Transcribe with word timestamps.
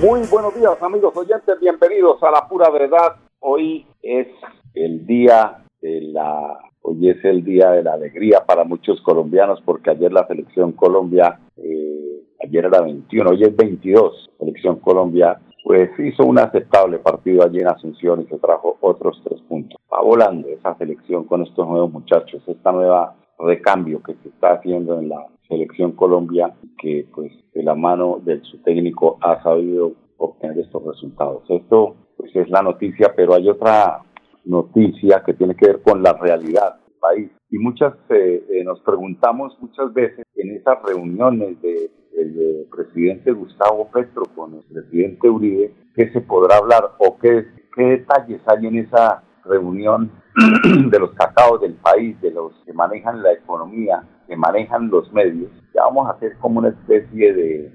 Muy 0.00 0.22
buenos 0.30 0.54
días 0.54 0.82
amigos 0.82 1.14
oyentes, 1.14 1.60
bienvenidos 1.60 2.22
a 2.22 2.30
la 2.30 2.48
pura 2.48 2.70
verdad. 2.70 3.16
Hoy 3.40 3.86
es 4.02 4.28
el 4.72 5.06
día 5.06 5.62
de 5.82 6.00
la, 6.00 6.58
hoy 6.80 7.10
es 7.10 7.22
el 7.22 7.44
día 7.44 7.72
de 7.72 7.82
la 7.82 7.92
alegría 7.92 8.46
para 8.46 8.64
muchos 8.64 8.98
colombianos 9.02 9.60
porque 9.62 9.90
ayer 9.90 10.10
la 10.10 10.26
selección 10.26 10.72
Colombia, 10.72 11.38
eh, 11.58 12.22
ayer 12.42 12.64
era 12.64 12.80
21, 12.80 13.28
hoy 13.28 13.42
es 13.42 13.54
22, 13.54 14.30
selección 14.38 14.76
Colombia 14.76 15.38
pues 15.62 15.90
hizo 15.98 16.24
un 16.24 16.38
aceptable 16.38 16.98
partido 17.00 17.44
allí 17.44 17.58
en 17.58 17.68
Asunción 17.68 18.22
y 18.22 18.26
se 18.28 18.38
trajo 18.38 18.78
otros 18.80 19.20
tres 19.22 19.42
puntos. 19.42 19.78
Va 19.92 20.00
volando 20.00 20.48
esa 20.48 20.74
selección 20.78 21.24
con 21.24 21.42
estos 21.42 21.68
nuevos 21.68 21.92
muchachos, 21.92 22.42
esta 22.46 22.72
nueva 22.72 23.16
recambio 23.38 24.02
que 24.02 24.14
se 24.22 24.30
está 24.30 24.54
haciendo 24.54 24.98
en 24.98 25.10
la 25.10 25.26
selección 25.50 25.92
Colombia, 25.92 26.54
que 26.78 27.06
pues 27.12 27.32
de 27.52 27.62
la 27.62 27.74
mano 27.74 28.20
de 28.24 28.40
su 28.42 28.62
técnico 28.62 29.18
ha 29.20 29.42
sabido 29.42 29.92
obtener 30.16 30.58
estos 30.58 30.82
resultados. 30.86 31.42
Esto 31.50 31.96
pues 32.16 32.34
es 32.36 32.48
la 32.48 32.62
noticia, 32.62 33.12
pero 33.14 33.34
hay 33.34 33.48
otra 33.48 34.02
noticia 34.44 35.22
que 35.26 35.34
tiene 35.34 35.54
que 35.54 35.66
ver 35.66 35.82
con 35.82 36.02
la 36.02 36.14
realidad 36.14 36.80
del 36.86 36.94
país. 36.98 37.30
Y 37.50 37.58
muchas 37.58 37.94
eh, 38.10 38.44
eh, 38.48 38.64
nos 38.64 38.80
preguntamos 38.80 39.56
muchas 39.60 39.92
veces 39.92 40.24
en 40.36 40.56
esas 40.56 40.82
reuniones 40.82 41.60
de, 41.60 41.90
presidente 42.70 43.32
Gustavo 43.32 43.90
Petro 43.92 44.22
con 44.34 44.54
el 44.54 44.62
presidente 44.62 45.28
Uribe, 45.28 45.74
qué 45.94 46.10
se 46.12 46.20
podrá 46.20 46.56
hablar 46.56 46.92
o 46.98 47.18
qué, 47.18 47.46
qué 47.74 47.82
detalles 47.82 48.40
hay 48.46 48.66
en 48.66 48.78
esa 48.78 49.22
reunión 49.50 50.10
de 50.90 50.98
los 50.98 51.10
cacaos 51.12 51.60
del 51.60 51.74
país, 51.74 52.20
de 52.20 52.30
los 52.30 52.52
que 52.64 52.72
manejan 52.72 53.22
la 53.22 53.32
economía, 53.32 54.02
que 54.26 54.36
manejan 54.36 54.88
los 54.88 55.12
medios, 55.12 55.50
ya 55.74 55.82
vamos 55.84 56.06
a 56.06 56.12
hacer 56.12 56.36
como 56.38 56.60
una 56.60 56.68
especie 56.68 57.34
de, 57.34 57.72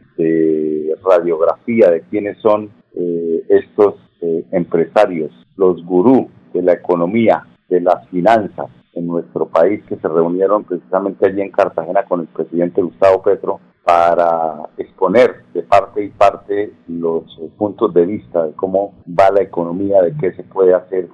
radiografía 1.03 1.91
de 1.91 2.01
quiénes 2.09 2.37
son 2.39 2.71
eh, 2.95 3.45
estos 3.49 3.95
eh, 4.21 4.43
empresarios, 4.51 5.31
los 5.55 5.83
gurús 5.85 6.25
de 6.53 6.63
la 6.63 6.73
economía, 6.73 7.45
de 7.69 7.81
las 7.81 8.07
finanzas 8.09 8.69
en 8.93 9.07
nuestro 9.07 9.47
país, 9.47 9.83
que 9.87 9.97
se 9.97 10.07
reunieron 10.07 10.63
precisamente 10.63 11.27
allí 11.27 11.41
en 11.41 11.51
Cartagena 11.51 12.05
con 12.05 12.21
el 12.21 12.27
presidente 12.27 12.81
Gustavo 12.81 13.21
Petro 13.21 13.59
para 13.83 14.67
exponer 14.77 15.43
de 15.53 15.61
parte 15.61 16.03
y 16.03 16.09
parte 16.09 16.73
los 16.87 17.23
puntos 17.57 17.93
de 17.93 18.05
vista 18.05 18.45
de 18.45 18.53
cómo 18.53 18.95
va 19.07 19.29
la 19.31 19.43
economía, 19.43 20.01
de 20.01 20.15
qué 20.17 20.33
se 20.33 20.43
puede 20.43 20.73
hacer 20.73 21.07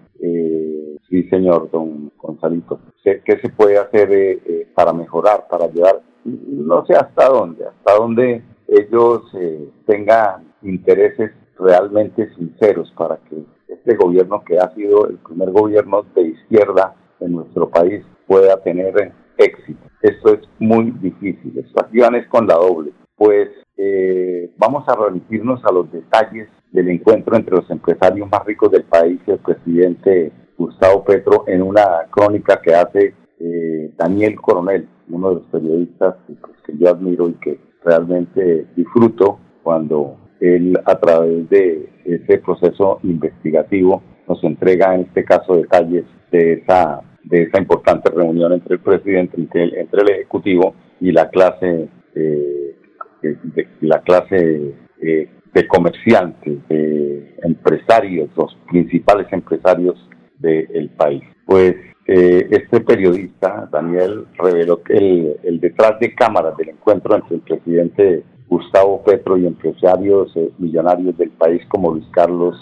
Sí, 1.11 1.23
señor, 1.23 1.69
don 1.69 2.09
Gonzalito. 2.17 2.79
¿Qué 3.03 3.39
se 3.41 3.49
puede 3.49 3.77
hacer 3.77 4.09
eh, 4.13 4.41
eh, 4.45 4.67
para 4.73 4.93
mejorar, 4.93 5.45
para 5.49 5.65
ayudar? 5.65 6.01
No 6.23 6.85
sé 6.85 6.93
hasta 6.93 7.27
dónde, 7.27 7.65
hasta 7.65 7.95
dónde 7.95 8.41
ellos 8.69 9.21
eh, 9.33 9.69
tengan 9.85 10.53
intereses 10.61 11.31
realmente 11.59 12.33
sinceros 12.35 12.89
para 12.97 13.17
que 13.29 13.43
este 13.67 13.95
gobierno, 13.97 14.41
que 14.45 14.57
ha 14.57 14.73
sido 14.73 15.05
el 15.07 15.17
primer 15.17 15.51
gobierno 15.51 16.05
de 16.15 16.21
izquierda 16.29 16.95
en 17.19 17.33
nuestro 17.33 17.69
país, 17.69 18.01
pueda 18.25 18.55
tener 18.63 19.11
éxito. 19.37 19.81
Esto 20.01 20.35
es 20.35 20.39
muy 20.59 20.91
difícil. 20.91 21.59
Esto 21.59 21.83
aquí 21.83 21.99
es 21.99 22.27
con 22.27 22.47
la 22.47 22.55
doble. 22.55 22.93
Pues 23.17 23.49
vamos 24.57 24.87
a 24.87 24.95
remitirnos 24.95 25.63
a 25.65 25.71
los 25.71 25.91
detalles 25.91 26.47
del 26.71 26.89
encuentro 26.89 27.35
entre 27.35 27.55
los 27.55 27.69
empresarios 27.69 28.29
más 28.29 28.45
ricos 28.45 28.71
del 28.71 28.83
país 28.83 29.19
y 29.27 29.31
el 29.31 29.39
presidente 29.39 30.31
Gustavo 30.57 31.03
Petro 31.03 31.43
en 31.47 31.61
una 31.61 32.05
crónica 32.09 32.61
que 32.61 32.75
hace 32.75 33.13
eh, 33.39 33.91
Daniel 33.97 34.39
Coronel, 34.39 34.87
uno 35.09 35.29
de 35.29 35.35
los 35.35 35.45
periodistas 35.45 36.15
pues, 36.27 36.55
que 36.65 36.77
yo 36.77 36.89
admiro 36.89 37.27
y 37.29 37.33
que 37.33 37.59
realmente 37.83 38.67
disfruto 38.75 39.39
cuando 39.63 40.17
él 40.39 40.79
a 40.85 40.99
través 40.99 41.49
de 41.49 41.89
ese 42.05 42.37
proceso 42.37 42.99
investigativo 43.03 44.01
nos 44.27 44.43
entrega 44.43 44.93
en 44.93 45.01
este 45.01 45.25
caso 45.25 45.55
detalles 45.55 46.05
de 46.31 46.53
esa 46.53 47.01
de 47.23 47.43
esa 47.43 47.59
importante 47.59 48.09
reunión 48.11 48.53
entre 48.53 48.75
el 48.75 48.81
presidente 48.81 49.37
entre 49.37 49.63
el, 49.63 50.09
ejecutivo 50.11 50.75
y 50.99 51.11
la 51.11 51.29
clase 51.29 51.89
eh, 52.15 52.70
de, 53.21 53.67
la 53.81 54.01
clase 54.01 54.73
eh, 55.01 55.29
de 55.53 55.67
comerciantes 55.67 56.67
de 56.67 57.35
empresarios 57.43 58.29
los 58.35 58.55
principales 58.69 59.27
empresarios 59.31 59.95
del 60.39 60.89
país. 60.97 61.23
Pues 61.45 61.75
eh, 62.07 62.47
este 62.49 62.81
periodista, 62.81 63.69
Daniel, 63.71 64.25
reveló 64.37 64.81
que 64.81 65.37
el, 65.43 65.59
detrás 65.59 65.99
de 65.99 66.15
cámaras 66.15 66.57
del 66.57 66.69
encuentro 66.69 67.15
entre 67.15 67.35
el 67.35 67.41
presidente 67.41 68.23
Gustavo 68.47 69.03
Petro 69.03 69.37
y 69.37 69.45
empresarios 69.45 70.35
eh, 70.35 70.51
millonarios 70.57 71.17
del 71.17 71.29
país 71.29 71.61
como 71.67 71.91
Luis 71.91 72.07
Carlos 72.11 72.57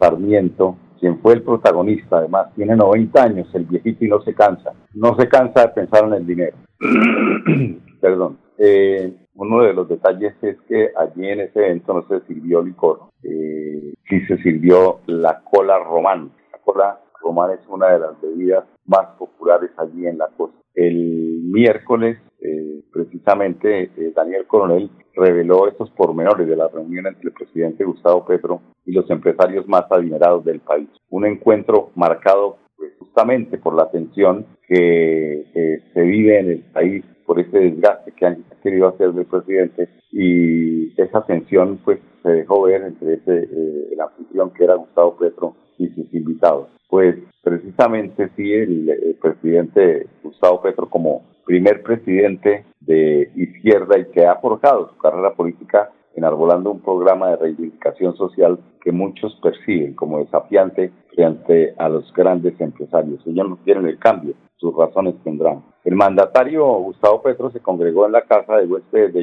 Sarmiento, 0.00 0.76
quien 0.98 1.20
fue 1.20 1.34
el 1.34 1.42
protagonista, 1.42 2.18
además 2.18 2.48
tiene 2.56 2.74
90 2.74 3.22
años, 3.22 3.46
el 3.54 3.66
viejito 3.66 4.04
y 4.04 4.08
no 4.08 4.22
se 4.22 4.34
cansa, 4.34 4.72
no 4.94 5.16
se 5.16 5.28
cansa 5.28 5.66
de 5.66 5.68
pensar 5.68 6.04
en 6.06 6.14
el 6.14 6.26
dinero. 6.26 6.56
Perdón. 8.00 8.38
Eh, 8.58 9.12
uno 9.38 9.62
de 9.62 9.72
los 9.72 9.88
detalles 9.88 10.34
es 10.42 10.56
que 10.68 10.90
allí 10.96 11.28
en 11.28 11.40
ese 11.40 11.60
evento 11.60 11.94
no 11.94 12.06
se 12.08 12.26
sirvió 12.26 12.62
licor, 12.62 13.10
eh, 13.22 13.94
sí 14.08 14.20
se 14.26 14.36
sirvió 14.38 15.00
la 15.06 15.42
cola 15.44 15.78
román. 15.78 16.32
La 16.52 16.58
cola 16.58 17.00
Román 17.20 17.50
es 17.52 17.60
una 17.68 17.88
de 17.88 17.98
las 17.98 18.20
bebidas 18.20 18.64
más 18.86 19.06
populares 19.18 19.70
allí 19.76 20.06
en 20.06 20.18
la 20.18 20.28
costa. 20.36 20.56
El 20.74 21.40
miércoles, 21.44 22.18
eh, 22.40 22.82
precisamente, 22.92 23.90
eh, 23.96 24.12
Daniel 24.14 24.46
Coronel 24.46 24.90
reveló 25.14 25.66
estos 25.68 25.90
pormenores 25.90 26.46
de 26.46 26.56
la 26.56 26.68
reunión 26.68 27.06
entre 27.06 27.28
el 27.28 27.32
presidente 27.32 27.84
Gustavo 27.84 28.24
Petro 28.24 28.60
y 28.84 28.92
los 28.92 29.10
empresarios 29.10 29.66
más 29.68 29.90
adinerados 29.90 30.44
del 30.44 30.60
país. 30.60 30.88
Un 31.10 31.26
encuentro 31.26 31.90
marcado 31.96 32.58
pues, 32.76 32.92
justamente 32.98 33.58
por 33.58 33.74
la 33.74 33.90
tensión 33.90 34.46
que 34.68 35.44
eh, 35.54 35.82
se 35.92 36.02
vive 36.02 36.38
en 36.38 36.50
el 36.50 36.60
país 36.72 37.04
por 37.28 37.38
ese 37.38 37.58
desgaste 37.58 38.10
que 38.12 38.24
han 38.24 38.42
querido 38.62 38.88
hacer 38.88 39.08
el 39.14 39.26
presidente 39.26 39.90
y 40.10 40.98
esa 40.98 41.20
tensión 41.26 41.78
pues 41.84 42.00
se 42.22 42.30
dejó 42.30 42.62
ver 42.62 42.82
entre 42.82 43.14
ese, 43.16 43.48
la 43.94 44.04
afición 44.04 44.50
que 44.54 44.64
era 44.64 44.76
Gustavo 44.76 45.14
Petro 45.18 45.54
y 45.76 45.88
sus 45.88 46.12
invitados. 46.14 46.68
Pues 46.88 47.16
precisamente 47.42 48.30
sí, 48.34 48.50
el, 48.50 49.18
presidente 49.20 50.06
Gustavo 50.22 50.62
Petro 50.62 50.88
como 50.88 51.22
primer 51.44 51.82
presidente 51.82 52.64
de 52.80 53.30
izquierda 53.36 53.98
y 53.98 54.06
que 54.06 54.24
ha 54.24 54.36
forjado 54.36 54.88
su 54.88 54.96
carrera 54.96 55.34
política 55.34 55.90
enarbolando 56.14 56.70
un 56.70 56.80
programa 56.80 57.28
de 57.28 57.36
reivindicación 57.36 58.16
social 58.16 58.58
que 58.80 58.90
muchos 58.90 59.38
perciben 59.42 59.94
como 59.94 60.20
desafiante 60.20 60.92
frente 61.14 61.74
a 61.76 61.90
los 61.90 62.10
grandes 62.14 62.58
empresarios. 62.58 63.20
Ellos 63.26 63.50
no 63.50 63.56
quieren 63.58 63.86
el 63.86 63.98
cambio, 63.98 64.34
sus 64.58 64.76
razones 64.76 65.14
tendrán. 65.24 65.64
El 65.84 65.94
mandatario 65.94 66.66
Gustavo 66.66 67.22
Petro 67.22 67.50
se 67.50 67.60
congregó 67.60 68.06
en 68.06 68.12
la 68.12 68.22
casa 68.22 68.56
de 68.56 68.66
huéspedes 68.66 69.14
de 69.14 69.22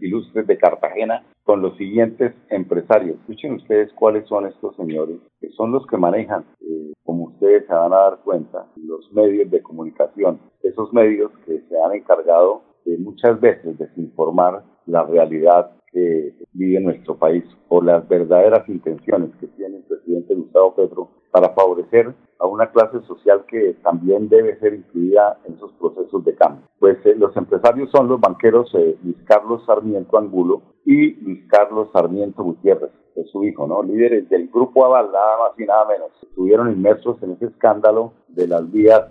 ilustres 0.00 0.46
de, 0.46 0.58
Cartagena 0.58 1.24
con 1.42 1.62
los 1.62 1.76
siguientes 1.76 2.34
empresarios. 2.50 3.18
Escuchen 3.20 3.54
ustedes 3.54 3.92
cuáles 3.94 4.26
son 4.28 4.46
estos 4.46 4.76
señores, 4.76 5.18
que 5.40 5.48
son 5.50 5.72
los 5.72 5.86
que 5.86 5.96
manejan, 5.96 6.44
eh, 6.60 6.92
como 7.02 7.24
ustedes 7.24 7.66
se 7.66 7.72
van 7.72 7.92
a 7.92 7.96
dar 7.96 8.18
cuenta, 8.22 8.66
los 8.76 9.10
medios 9.12 9.50
de 9.50 9.62
comunicación. 9.62 10.38
Esos 10.62 10.92
medios 10.92 11.32
que 11.46 11.60
se 11.68 11.82
han 11.82 11.92
encargado 11.94 12.62
de 12.84 12.98
muchas 12.98 13.40
veces 13.40 13.78
desinformar 13.78 14.62
la 14.86 15.02
realidad 15.04 15.72
que 15.92 16.34
vive 16.52 16.80
nuestro 16.80 17.16
país 17.16 17.44
o 17.68 17.82
las 17.82 18.06
verdaderas 18.08 18.68
intenciones 18.68 19.30
que 19.40 19.48
tiene 19.48 19.78
el 19.78 19.84
presidente 20.10 20.34
Gustavo 20.34 20.74
Petro 20.74 21.08
para 21.30 21.50
favorecer 21.50 22.12
a 22.38 22.46
una 22.46 22.70
clase 22.70 23.00
social 23.06 23.44
que 23.46 23.74
también 23.82 24.28
debe 24.28 24.58
ser 24.58 24.74
incluida 24.74 25.38
en 25.44 25.54
esos 25.54 25.72
procesos 25.72 26.24
de 26.24 26.34
cambio. 26.34 26.64
Pues 26.78 26.98
eh, 27.04 27.14
los 27.16 27.36
empresarios 27.36 27.90
son 27.90 28.08
los 28.08 28.20
banqueros 28.20 28.74
eh, 28.74 28.96
Luis 29.04 29.16
Carlos 29.24 29.62
Sarmiento 29.66 30.18
Angulo 30.18 30.62
y 30.84 31.14
Luis 31.22 31.46
Carlos 31.48 31.88
Sarmiento 31.92 32.42
Gutiérrez, 32.42 32.90
que 33.14 33.20
es 33.20 33.30
su 33.30 33.44
hijo, 33.44 33.66
¿no? 33.66 33.82
Líderes 33.82 34.28
del 34.28 34.48
Grupo 34.48 34.84
Aval, 34.84 35.10
nada 35.12 35.38
más 35.38 35.58
y 35.58 35.64
nada 35.64 35.86
menos. 35.86 36.10
Estuvieron 36.22 36.72
inmersos 36.72 37.22
en 37.22 37.32
ese 37.32 37.46
escándalo 37.46 38.12
de 38.28 38.48
las 38.48 38.70
vías 38.72 39.02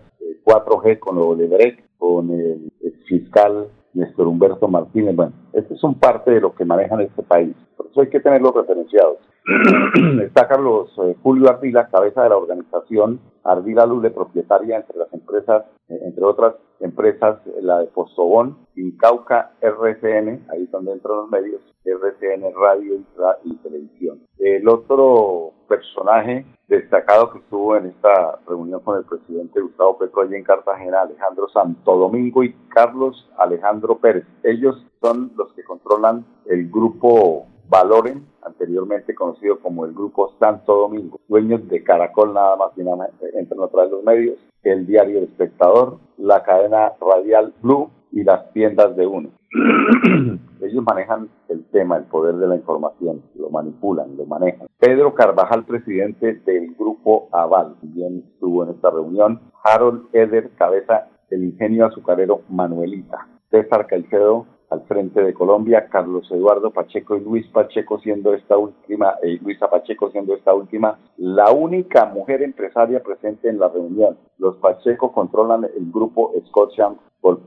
4G, 0.44 1.00
con 1.00 1.18
Odebrecht, 1.20 1.80
con 1.98 2.32
el 2.32 2.72
fiscal 3.08 3.70
Néstor 3.94 4.28
Humberto 4.28 4.68
Martínez. 4.68 5.16
Bueno, 5.16 5.34
estos 5.54 5.80
son 5.80 5.96
parte 5.96 6.32
de 6.32 6.42
lo 6.42 6.56
que 6.56 6.66
manejan 6.66 7.02
este 7.02 7.24
país. 7.24 7.56
Por 7.78 7.88
eso 7.88 8.02
hay 8.02 8.10
que 8.10 8.20
tenerlos 8.20 8.56
referenciados. 8.56 9.18
Está 10.22 10.48
Carlos 10.48 10.92
eh, 11.04 11.16
Julio 11.24 11.50
Ardila, 11.50 11.88
cabeza 11.90 12.24
de 12.24 12.30
la 12.30 12.38
organización 12.38 13.20
Ardila 13.44 13.86
Lule, 13.86 14.12
propietaria 14.12 14.78
entre 14.78 14.98
las 14.98 15.14
empresas, 15.14 15.66
eh, 15.88 16.00
entre 16.04 16.24
otras 16.24 16.56
empresas, 16.80 17.40
la 17.62 17.80
de 17.80 17.88
Postobón, 17.88 18.58
Incauca, 18.76 19.52
RCN, 19.62 20.46
ahí 20.52 20.68
donde 20.72 20.94
entran 20.94 21.18
los 21.18 21.30
medios, 21.30 21.62
RCN 21.84 22.54
Radio 22.56 22.96
y, 23.44 23.56
Televisión. 23.58 24.20
El 24.38 24.68
otro 24.70 25.54
personaje 25.68 26.46
destacado 26.68 27.32
que 27.32 27.40
estuvo 27.40 27.76
en 27.76 27.88
esta 27.88 28.40
reunión 28.48 28.80
con 28.82 28.98
el 28.98 29.04
presidente 29.04 29.60
Gustavo 29.60 29.98
Petro 29.98 30.22
allí 30.22 30.36
en 30.36 30.44
Cartagena, 30.44 31.02
Alejandro 31.02 31.50
Santo 31.50 31.96
Domingo 31.96 32.44
y 32.44 32.54
Carlos 32.70 33.30
Alejandro 33.38 33.98
Pérez. 33.98 34.26
Ellos 34.44 34.86
son 35.02 35.32
los 35.36 35.52
que 35.54 35.64
controlan 35.64 36.26
el 36.46 36.70
grupo 36.70 37.48
Valoren, 37.70 38.26
anteriormente 38.42 39.14
conocido 39.14 39.60
como 39.60 39.86
el 39.86 39.94
Grupo 39.94 40.34
Santo 40.40 40.76
Domingo, 40.76 41.20
dueños 41.28 41.68
de 41.70 41.84
Caracol 41.84 42.34
nada 42.34 42.56
más 42.56 42.72
y 42.76 42.82
nada 42.82 43.10
entran 43.34 43.62
a 43.62 43.68
través 43.68 43.92
de 43.92 43.96
los 43.98 44.06
medios, 44.06 44.40
el 44.64 44.88
diario 44.88 45.20
El 45.20 45.26
Espectador, 45.26 46.00
la 46.18 46.42
cadena 46.42 46.94
radial 47.00 47.54
Blue 47.62 47.92
y 48.12 48.24
las 48.24 48.52
tiendas 48.54 48.96
de 48.96 49.06
uno. 49.06 49.30
Ellos 50.62 50.84
manejan 50.84 51.30
el 51.48 51.64
tema, 51.66 51.98
el 51.98 52.06
poder 52.06 52.36
de 52.38 52.48
la 52.48 52.56
información, 52.56 53.22
lo 53.36 53.52
manipulan, 53.52 54.18
lo 54.18 54.26
manejan. 54.26 54.68
Pedro 54.80 55.14
Carvajal, 55.14 55.64
presidente 55.64 56.42
del 56.46 56.74
Grupo 56.76 57.30
Aval, 57.32 57.76
también 57.80 58.24
estuvo 58.34 58.64
en 58.64 58.72
esta 58.72 58.90
reunión. 58.90 59.42
Harold 59.64 60.08
Eder, 60.14 60.50
cabeza 60.58 61.08
del 61.30 61.46
ingenio 61.46 61.86
azucarero 61.86 62.42
Manuelita. 62.50 63.28
César 63.50 63.88
Caicedo, 63.88 64.46
al 64.70 64.82
frente 64.84 65.22
de 65.22 65.34
Colombia, 65.34 65.88
Carlos 65.90 66.30
Eduardo 66.32 66.72
Pacheco 66.72 67.18
y 67.18 67.22
Luis 67.22 67.48
Pacheco 67.48 68.00
siendo 68.00 68.34
esta 68.34 68.58
última, 68.58 69.16
eh, 69.24 69.40
Luisa 69.42 69.70
Pacheco 69.70 70.12
siendo 70.12 70.36
esta 70.36 70.54
última 70.54 71.00
la 71.18 71.52
única 71.52 72.06
mujer 72.06 72.44
empresaria 72.44 73.02
presente 73.02 73.50
en 73.50 73.60
la 73.60 73.70
reunión. 73.70 74.18
Los 74.38 74.58
Pacheco 74.58 75.12
controlan 75.12 75.64
el 75.64 75.92
grupo 75.92 76.32
Scotian 76.48 76.98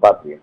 Patria, 0.00 0.38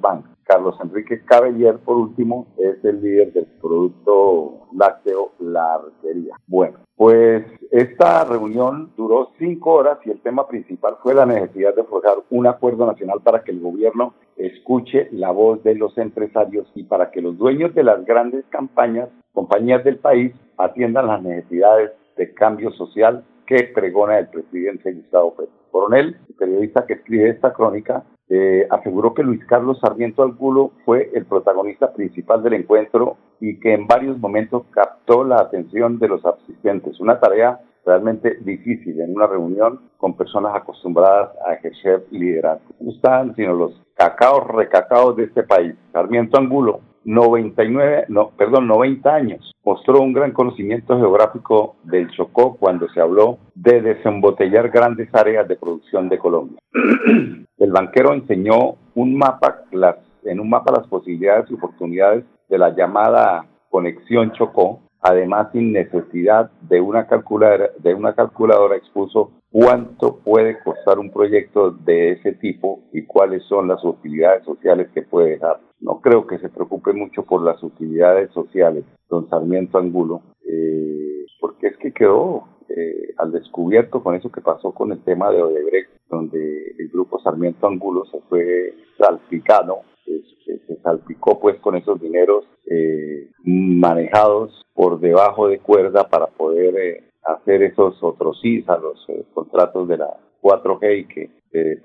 Bank. 0.00 0.26
Carlos 0.44 0.76
Enrique 0.82 1.24
Cabeller, 1.24 1.78
por 1.78 1.96
último, 1.96 2.46
es 2.58 2.84
el 2.84 3.00
líder 3.00 3.32
del 3.32 3.46
producto 3.60 4.66
lácteo 4.74 5.32
La 5.38 5.74
Arquería. 5.74 6.34
Bueno, 6.46 6.78
pues 6.96 7.44
esta 7.70 8.24
reunión 8.24 8.92
duró 8.96 9.30
cinco 9.38 9.72
horas 9.72 9.98
y 10.04 10.10
el 10.10 10.20
tema 10.20 10.46
principal 10.46 10.96
fue 11.02 11.14
la 11.14 11.26
necesidad 11.26 11.74
de 11.74 11.84
forjar 11.84 12.16
un 12.30 12.46
acuerdo 12.46 12.86
nacional 12.86 13.20
para 13.22 13.44
que 13.44 13.52
el 13.52 13.60
gobierno 13.60 14.14
escuche 14.36 15.08
la 15.12 15.30
voz 15.30 15.62
de 15.62 15.74
los 15.74 15.96
empresarios 15.96 16.70
y 16.74 16.84
para 16.84 17.10
que 17.10 17.22
los 17.22 17.38
dueños 17.38 17.74
de 17.74 17.84
las 17.84 18.04
grandes 18.04 18.44
campañas, 18.50 19.08
compañías 19.32 19.84
del 19.84 19.98
país, 19.98 20.34
atiendan 20.58 21.06
las 21.06 21.22
necesidades 21.22 21.92
de 22.16 22.34
cambio 22.34 22.72
social 22.72 23.24
que 23.46 23.70
pregona 23.74 24.18
el 24.18 24.28
presidente 24.28 24.92
Gustavo 24.92 25.34
Petro. 25.34 25.54
Coronel, 25.70 26.16
el 26.28 26.34
periodista 26.34 26.86
que 26.86 26.94
escribe 26.94 27.30
esta 27.30 27.52
crónica, 27.52 28.04
eh, 28.34 28.66
aseguró 28.70 29.12
que 29.12 29.22
Luis 29.22 29.44
Carlos 29.44 29.78
Sarmiento 29.78 30.22
Angulo 30.22 30.72
fue 30.86 31.10
el 31.12 31.26
protagonista 31.26 31.92
principal 31.92 32.42
del 32.42 32.54
encuentro 32.54 33.18
y 33.40 33.60
que 33.60 33.74
en 33.74 33.86
varios 33.86 34.18
momentos 34.18 34.62
captó 34.70 35.22
la 35.22 35.36
atención 35.36 35.98
de 35.98 36.08
los 36.08 36.24
asistentes. 36.24 36.98
Una 36.98 37.20
tarea 37.20 37.60
realmente 37.84 38.38
difícil 38.40 38.98
en 39.02 39.14
una 39.14 39.26
reunión 39.26 39.80
con 39.98 40.16
personas 40.16 40.56
acostumbradas 40.56 41.32
a 41.46 41.52
ejercer 41.52 42.06
liderazgo. 42.10 42.74
No 42.80 42.92
están 42.92 43.36
sino 43.36 43.52
los 43.52 43.78
cacaos 43.98 44.46
recacaos 44.46 45.14
de 45.16 45.24
este 45.24 45.42
país. 45.42 45.74
Sarmiento 45.92 46.38
Angulo 46.38 46.80
99, 47.04 48.06
no, 48.08 48.30
perdón, 48.36 48.66
90 48.68 49.14
años. 49.14 49.52
Mostró 49.64 50.00
un 50.00 50.12
gran 50.12 50.32
conocimiento 50.32 50.96
geográfico 50.96 51.76
del 51.84 52.10
Chocó 52.10 52.56
cuando 52.56 52.88
se 52.88 53.00
habló 53.00 53.38
de 53.54 53.80
desembotellar 53.80 54.70
grandes 54.70 55.08
áreas 55.14 55.46
de 55.48 55.56
producción 55.56 56.08
de 56.08 56.18
Colombia. 56.18 56.58
El 57.58 57.70
banquero 57.70 58.12
enseñó 58.12 58.76
un 58.94 59.16
mapa, 59.16 59.62
las, 59.70 59.96
en 60.24 60.40
un 60.40 60.50
mapa 60.50 60.72
las 60.72 60.86
posibilidades 60.88 61.50
y 61.50 61.54
oportunidades 61.54 62.24
de 62.48 62.58
la 62.58 62.74
llamada 62.74 63.46
conexión 63.70 64.32
Chocó. 64.32 64.80
Además, 65.00 65.48
sin 65.52 65.72
necesidad 65.72 66.50
de 66.60 66.80
una 66.80 67.06
calculadora, 67.08 67.70
de 67.78 67.94
una 67.94 68.14
calculadora 68.14 68.76
expuso 68.76 69.32
cuánto 69.50 70.18
puede 70.18 70.60
costar 70.60 70.98
un 70.98 71.10
proyecto 71.10 71.72
de 71.72 72.12
ese 72.12 72.32
tipo 72.32 72.80
y 72.92 73.02
cuáles 73.02 73.42
son 73.44 73.68
las 73.68 73.84
utilidades 73.84 74.44
sociales 74.44 74.88
que 74.94 75.02
puede 75.02 75.30
dejar 75.30 75.58
no 75.82 76.00
creo 76.00 76.26
que 76.26 76.38
se 76.38 76.48
preocupe 76.48 76.92
mucho 76.92 77.24
por 77.24 77.42
las 77.42 77.62
utilidades 77.62 78.30
sociales, 78.30 78.84
don 79.10 79.28
Sarmiento 79.28 79.78
Angulo, 79.78 80.22
eh, 80.48 81.26
porque 81.40 81.66
es 81.68 81.76
que 81.78 81.92
quedó 81.92 82.44
eh, 82.68 83.12
al 83.18 83.32
descubierto 83.32 84.02
con 84.02 84.14
eso 84.14 84.30
que 84.30 84.40
pasó 84.40 84.72
con 84.72 84.92
el 84.92 85.02
tema 85.02 85.30
de 85.30 85.42
Odebrecht, 85.42 85.90
donde 86.08 86.74
el 86.78 86.88
grupo 86.88 87.20
Sarmiento 87.20 87.66
Angulo 87.66 88.04
se 88.06 88.20
fue 88.28 88.74
salpicado, 88.96 89.80
se 90.04 90.76
salpicó 90.82 91.40
pues 91.40 91.58
con 91.58 91.74
esos 91.74 92.00
dineros 92.00 92.44
eh, 92.70 93.30
manejados 93.44 94.64
por 94.74 95.00
debajo 95.00 95.48
de 95.48 95.58
cuerda 95.58 96.08
para 96.08 96.28
poder 96.28 97.02
hacer 97.24 97.62
esos 97.62 98.00
otros 98.02 98.40
a 98.66 98.76
los 98.78 99.06
contratos 99.34 99.88
de 99.88 99.96
la 99.98 100.16
4G 100.40 101.00
y 101.00 101.04
que 101.06 101.30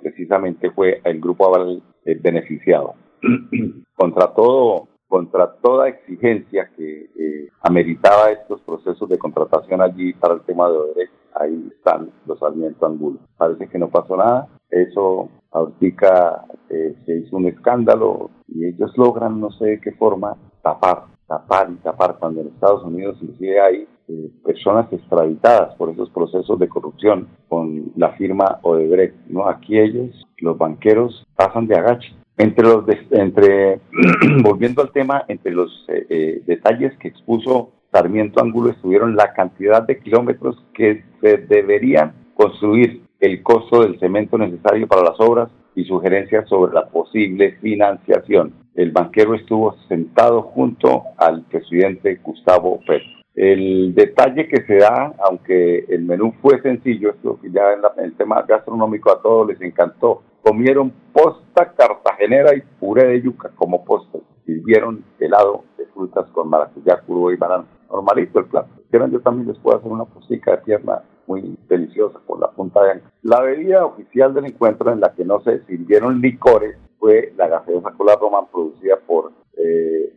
precisamente 0.02 0.72
fue 0.72 1.02
el 1.04 1.20
grupo 1.20 1.46
Aval 1.48 1.82
beneficiado. 2.22 2.96
contra 3.96 4.34
todo 4.34 4.88
contra 5.08 5.54
toda 5.62 5.88
exigencia 5.88 6.70
que 6.76 7.10
eh, 7.18 7.50
ameritaba 7.62 8.32
estos 8.32 8.62
procesos 8.62 9.08
de 9.10 9.18
contratación 9.18 9.82
allí 9.82 10.14
para 10.14 10.36
el 10.36 10.42
tema 10.42 10.70
de 10.70 10.78
Odebrecht, 10.78 11.14
ahí 11.36 11.70
están 11.76 12.12
los 12.26 12.40
Sarmiento 12.40 12.86
Angulo. 12.86 13.20
Parece 13.38 13.68
que 13.68 13.80
no 13.80 13.90
pasó 13.90 14.18
nada, 14.18 14.48
eso 14.70 15.30
ahorita 15.52 16.46
eh, 16.70 16.96
se 17.06 17.18
hizo 17.20 17.38
un 17.38 17.48
escándalo 17.48 18.30
y 18.48 18.66
ellos 18.66 18.92
logran, 18.98 19.40
no 19.40 19.52
sé 19.52 19.66
de 19.66 19.82
qué 19.82 19.92
forma, 19.94 20.36
tapar, 20.62 21.06
tapar 21.26 21.72
y 21.72 21.76
tapar, 21.76 22.18
cuando 22.20 22.42
en 22.42 22.48
Estados 22.48 22.84
Unidos 22.84 23.18
inclusive 23.22 23.62
hay 23.62 23.88
eh, 24.10 24.32
personas 24.44 24.92
extraditadas 24.92 25.74
por 25.76 25.90
esos 25.90 26.10
procesos 26.10 26.60
de 26.60 26.68
corrupción 26.68 27.30
con 27.48 27.94
la 27.96 28.12
firma 28.14 28.60
Odebrecht. 28.62 29.16
¿no? 29.28 29.48
Aquí 29.48 29.80
ellos, 29.80 30.26
los 30.40 30.58
banqueros, 30.58 31.26
pasan 31.36 31.68
de 31.68 31.76
agache 31.76 32.14
entre 32.38 32.64
los, 32.64 32.86
entre, 33.12 33.80
volviendo 34.42 34.82
al 34.82 34.92
tema, 34.92 35.26
entre 35.28 35.52
los 35.52 35.86
eh, 35.88 36.06
eh, 36.10 36.42
detalles 36.46 36.98
que 37.00 37.08
expuso 37.08 37.72
Sarmiento 37.92 38.42
Ángulo 38.42 38.70
estuvieron 38.70 39.16
la 39.16 39.34
cantidad 39.34 39.82
de 39.82 40.00
kilómetros 40.00 40.64
que 40.74 41.04
se 41.22 41.38
deberían 41.38 42.14
construir, 42.36 43.02
el 43.20 43.42
costo 43.42 43.82
del 43.82 44.00
cemento 44.00 44.38
necesario 44.38 44.88
para 44.88 45.02
las 45.02 45.20
obras 45.20 45.50
y 45.74 45.86
sugerencias 45.86 46.48
sobre 46.48 46.74
la 46.74 46.88
posible 46.88 47.58
financiación. 47.62 48.54
El 48.76 48.92
banquero 48.92 49.34
estuvo 49.34 49.76
sentado 49.88 50.44
junto 50.44 51.04
al 51.18 51.44
presidente 51.46 52.20
Gustavo 52.24 52.80
Petro. 52.86 53.08
El 53.34 53.94
detalle 53.96 54.48
que 54.48 54.64
se 54.64 54.78
da, 54.78 55.14
aunque 55.28 55.86
el 55.90 56.04
menú 56.04 56.34
fue 56.42 56.62
sencillo, 56.62 57.12
esto 57.12 57.40
ya 57.44 57.74
en 57.74 58.04
el 58.04 58.14
tema 58.16 58.44
gastronómico 58.48 59.12
a 59.12 59.22
todos 59.22 59.48
les 59.48 59.62
encantó, 59.62 60.24
comieron 60.42 60.92
posta 61.14 61.74
cartagenera 61.74 62.56
y 62.56 62.62
puré 62.80 63.08
de 63.08 63.22
yuca 63.22 63.52
como 63.56 63.84
postre. 63.84 64.22
Sirvieron 64.46 65.04
helado 65.20 65.64
de 65.78 65.86
frutas 65.88 66.30
con 66.32 66.50
maracuyá, 66.50 67.02
curvo 67.02 67.32
y 67.32 67.36
banana. 67.36 67.66
Normalito 67.90 68.40
el 68.40 68.46
plato. 68.46 68.70
Quieran, 68.90 69.12
yo 69.12 69.20
también 69.22 69.48
les 69.48 69.58
puedo 69.60 69.78
hacer 69.78 69.92
una 69.92 70.06
postica 70.06 70.52
de 70.52 70.58
pierna 70.60 71.04
muy 71.26 71.58
deliciosa 71.68 72.20
con 72.26 72.40
la 72.40 72.52
punta 72.52 72.84
de. 72.84 73.02
La 73.24 73.42
bebida 73.42 73.86
oficial 73.86 74.34
del 74.34 74.46
encuentro 74.46 74.92
en 74.92 75.02
la 75.02 75.14
que 75.14 75.26
no 75.26 75.42
se 75.42 75.66
sirvieron 75.66 76.22
licores 76.22 76.78
fue 77.00 77.34
la 77.38 77.48
gaseosa 77.48 77.92
cola 77.92 78.16
Roman 78.16 78.48
producida 78.52 78.98
por 79.06 79.32
eh, 79.58 80.14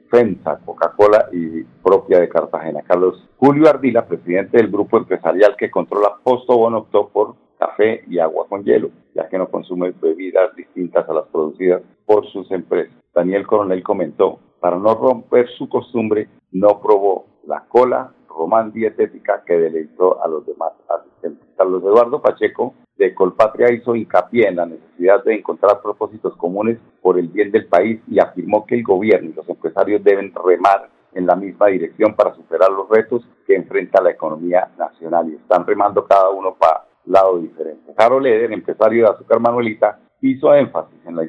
Coca-Cola 0.65 1.29
y 1.33 1.63
propia 1.83 2.21
de 2.21 2.29
Cartagena. 2.29 2.83
Carlos 2.83 3.29
Julio 3.37 3.69
Ardila, 3.69 4.07
presidente 4.07 4.57
del 4.57 4.71
grupo 4.71 4.99
empresarial 4.99 5.57
que 5.57 5.71
controla 5.71 6.17
Postobón, 6.23 6.75
optó 6.75 7.09
por 7.09 7.35
café 7.61 8.03
y 8.09 8.19
agua 8.19 8.47
con 8.49 8.65
hielo, 8.65 8.91
ya 9.15 9.29
que 9.29 9.37
no 9.39 9.51
consume 9.51 9.93
bebidas 10.01 10.57
distintas 10.57 11.09
a 11.09 11.13
las 11.13 11.27
producidas 11.27 11.83
por 12.07 12.27
sus 12.33 12.51
empresas. 12.51 12.95
Daniel 13.15 13.47
Coronel 13.47 13.83
comentó, 13.83 14.39
para 14.61 14.77
no 14.77 14.95
romper 14.95 15.49
su 15.59 15.69
costumbre, 15.69 16.29
no 16.53 16.81
probó 16.81 17.27
la 17.47 17.65
cola 17.69 18.13
román 18.29 18.73
dietética 18.73 19.43
que 19.47 19.55
deleitó 19.55 20.23
a 20.23 20.29
los 20.29 20.47
demás 20.47 20.73
asistentes. 20.89 21.47
Carlos 21.57 21.83
Eduardo 21.83 22.23
Pacheco 22.23 22.75
de 22.97 23.15
Colpatria 23.15 23.73
hizo 23.73 23.95
hincapié 23.95 24.49
en 24.49 24.57
la 24.57 24.67
necesidad 24.67 25.23
de 25.25 25.35
encontrar 25.35 25.83
propósitos 25.83 26.37
comunes 26.37 26.79
por 27.03 27.19
el 27.19 27.29
bien 27.29 27.51
del 27.51 27.67
país 27.67 28.01
y 28.09 28.19
afirmó 28.19 28.65
que 28.67 28.77
el 28.77 28.85
gobierno 28.85 29.31
y 29.31 29.35
los 29.35 29.49
empresarios 29.49 30.03
deben 30.03 30.33
remar 30.35 30.89
en 31.13 31.27
la 31.27 31.35
misma 31.35 31.67
dirección 31.67 32.15
para 32.15 32.35
superar 32.35 32.71
los 32.71 32.89
retos 32.89 33.23
que 33.47 33.57
enfrenta 33.57 34.03
la 34.03 34.13
economía 34.13 34.71
nacional 34.79 35.29
y 35.29 35.37
están 35.37 35.67
remando 35.67 36.07
cada 36.07 36.31
uno 36.31 36.55
para 36.55 36.90
lado 37.07 37.39
diferente. 37.39 37.93
Caro 37.97 38.21
Leder, 38.21 38.53
empresario 38.53 39.05
de 39.05 39.13
Azúcar 39.13 39.41
Manuelita, 39.41 39.99
hizo 40.21 40.55
énfasis 40.55 40.99
en 41.07 41.17
la, 41.17 41.23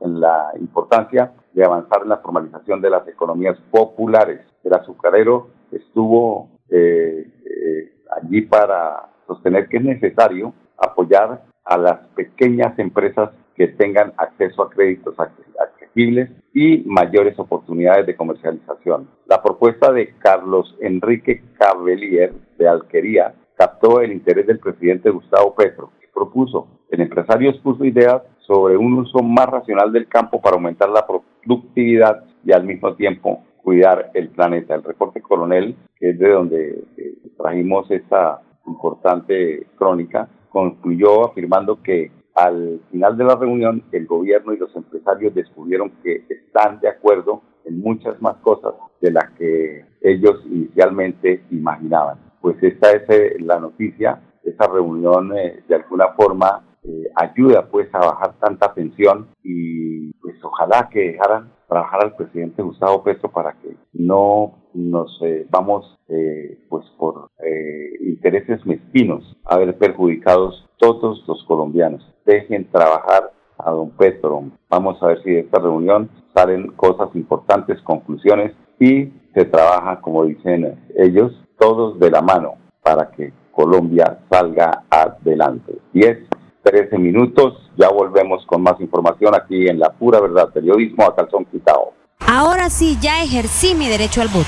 en 0.00 0.20
la 0.20 0.50
importancia 0.58 1.32
de 1.52 1.64
avanzar 1.64 2.02
en 2.02 2.08
la 2.08 2.18
formalización 2.18 2.80
de 2.80 2.90
las 2.90 3.06
economías 3.06 3.58
populares. 3.70 4.40
El 4.64 4.74
azucarero 4.74 5.48
estuvo 5.72 6.48
eh, 6.68 7.26
eh, 7.44 7.92
allí 8.16 8.42
para 8.42 9.10
sostener 9.26 9.68
que 9.68 9.78
es 9.78 9.84
necesario 9.84 10.52
apoyar 10.78 11.42
a 11.64 11.76
las 11.76 11.98
pequeñas 12.14 12.78
empresas 12.78 13.30
que 13.54 13.68
tengan 13.68 14.12
acceso 14.16 14.62
a 14.62 14.70
créditos 14.70 15.14
accesibles 15.18 16.30
y 16.54 16.82
mayores 16.86 17.38
oportunidades 17.38 18.06
de 18.06 18.16
comercialización. 18.16 19.08
La 19.26 19.42
propuesta 19.42 19.92
de 19.92 20.14
Carlos 20.18 20.76
Enrique 20.80 21.42
Cabellier 21.58 22.32
de 22.58 22.68
Alquería 22.68 23.34
captó 23.60 24.00
el 24.00 24.12
interés 24.12 24.46
del 24.46 24.58
presidente 24.58 25.10
Gustavo 25.10 25.54
Petro, 25.54 25.90
que 26.00 26.08
propuso, 26.14 26.66
el 26.88 27.02
empresario 27.02 27.50
expuso 27.50 27.84
ideas 27.84 28.22
sobre 28.38 28.74
un 28.78 28.94
uso 28.94 29.22
más 29.22 29.48
racional 29.48 29.92
del 29.92 30.08
campo 30.08 30.40
para 30.40 30.56
aumentar 30.56 30.88
la 30.88 31.06
productividad 31.06 32.24
y 32.42 32.52
al 32.52 32.64
mismo 32.64 32.94
tiempo 32.94 33.44
cuidar 33.62 34.12
el 34.14 34.30
planeta. 34.30 34.74
El 34.74 34.82
reporte 34.82 35.20
coronel, 35.20 35.76
que 35.98 36.08
es 36.08 36.18
de 36.18 36.30
donde 36.30 36.84
eh, 36.96 37.14
trajimos 37.36 37.90
esta 37.90 38.40
importante 38.66 39.66
crónica, 39.76 40.26
concluyó 40.48 41.26
afirmando 41.26 41.82
que 41.82 42.10
al 42.36 42.80
final 42.90 43.18
de 43.18 43.24
la 43.24 43.34
reunión 43.34 43.82
el 43.92 44.06
gobierno 44.06 44.54
y 44.54 44.56
los 44.56 44.74
empresarios 44.74 45.34
descubrieron 45.34 45.92
que 46.02 46.24
están 46.30 46.80
de 46.80 46.88
acuerdo 46.88 47.42
en 47.66 47.78
muchas 47.78 48.22
más 48.22 48.36
cosas 48.36 48.72
de 49.02 49.10
las 49.12 49.28
que 49.32 49.84
ellos 50.00 50.40
inicialmente 50.46 51.42
imaginaban. 51.50 52.29
Pues 52.40 52.56
esta 52.62 52.90
es 52.92 53.08
eh, 53.08 53.36
la 53.40 53.58
noticia, 53.58 54.20
esa 54.42 54.66
reunión 54.66 55.36
eh, 55.36 55.62
de 55.68 55.74
alguna 55.74 56.08
forma 56.14 56.64
eh, 56.82 57.10
ayuda 57.14 57.68
pues 57.70 57.94
a 57.94 57.98
bajar 57.98 58.38
tanta 58.40 58.72
tensión 58.72 59.28
y 59.42 60.12
pues 60.14 60.36
ojalá 60.42 60.88
que 60.90 61.12
dejaran 61.12 61.52
trabajar 61.68 62.04
al 62.04 62.16
presidente 62.16 62.62
Gustavo 62.62 63.04
Petro 63.04 63.30
para 63.30 63.52
que 63.60 63.76
no 63.92 64.54
nos 64.72 65.20
eh, 65.22 65.46
vamos 65.50 65.98
eh, 66.08 66.58
pues 66.70 66.86
por 66.98 67.28
intereses 68.00 68.64
mezquinos 68.64 69.36
a 69.44 69.58
ver 69.58 69.76
perjudicados 69.76 70.68
todos 70.78 71.22
los 71.28 71.44
colombianos. 71.44 72.02
Dejen 72.24 72.70
trabajar 72.70 73.32
a 73.58 73.70
don 73.70 73.90
Petro. 73.90 74.44
Vamos 74.70 75.02
a 75.02 75.08
ver 75.08 75.22
si 75.22 75.30
de 75.32 75.40
esta 75.40 75.60
reunión 75.60 76.10
salen 76.34 76.68
cosas 76.72 77.14
importantes, 77.14 77.80
conclusiones 77.82 78.52
y 78.78 79.12
se 79.34 79.44
trabaja, 79.44 80.00
como 80.00 80.24
dicen 80.24 80.80
ellos, 80.96 81.32
todos 81.60 81.98
de 82.00 82.10
la 82.10 82.22
mano 82.22 82.54
para 82.82 83.10
que 83.10 83.32
Colombia 83.52 84.18
salga 84.30 84.82
adelante. 84.90 85.78
Y 85.92 86.04
es 86.04 86.18
13 86.62 86.98
minutos. 86.98 87.70
Ya 87.76 87.88
volvemos 87.90 88.44
con 88.46 88.62
más 88.62 88.80
información 88.80 89.34
aquí 89.34 89.68
en 89.68 89.78
La 89.78 89.90
Pura 89.90 90.20
Verdad, 90.20 90.48
periodismo 90.52 91.04
a 91.04 91.14
calzón 91.14 91.44
quitado. 91.44 91.92
Ahora 92.26 92.70
sí, 92.70 92.96
ya 93.00 93.22
ejercí 93.22 93.74
mi 93.74 93.88
derecho 93.88 94.22
al 94.22 94.28
voto. 94.28 94.46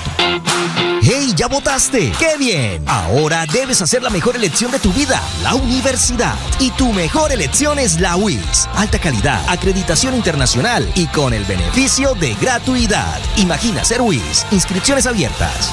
¡Hey, 1.02 1.32
ya 1.34 1.48
votaste! 1.48 2.12
¡Qué 2.16 2.38
bien! 2.38 2.84
Ahora 2.86 3.44
debes 3.52 3.82
hacer 3.82 4.02
la 4.02 4.10
mejor 4.10 4.36
elección 4.36 4.70
de 4.70 4.78
tu 4.78 4.90
vida, 4.90 5.20
la 5.42 5.54
universidad. 5.56 6.34
Y 6.60 6.70
tu 6.72 6.92
mejor 6.92 7.32
elección 7.32 7.80
es 7.80 8.00
la 8.00 8.16
UIS. 8.16 8.68
Alta 8.76 9.00
calidad, 9.00 9.40
acreditación 9.48 10.14
internacional 10.14 10.88
y 10.94 11.06
con 11.08 11.34
el 11.34 11.44
beneficio 11.44 12.14
de 12.14 12.34
gratuidad. 12.34 13.18
Imagina 13.36 13.82
ser 13.82 14.00
UIS. 14.00 14.46
Inscripciones 14.52 15.06
abiertas. 15.06 15.72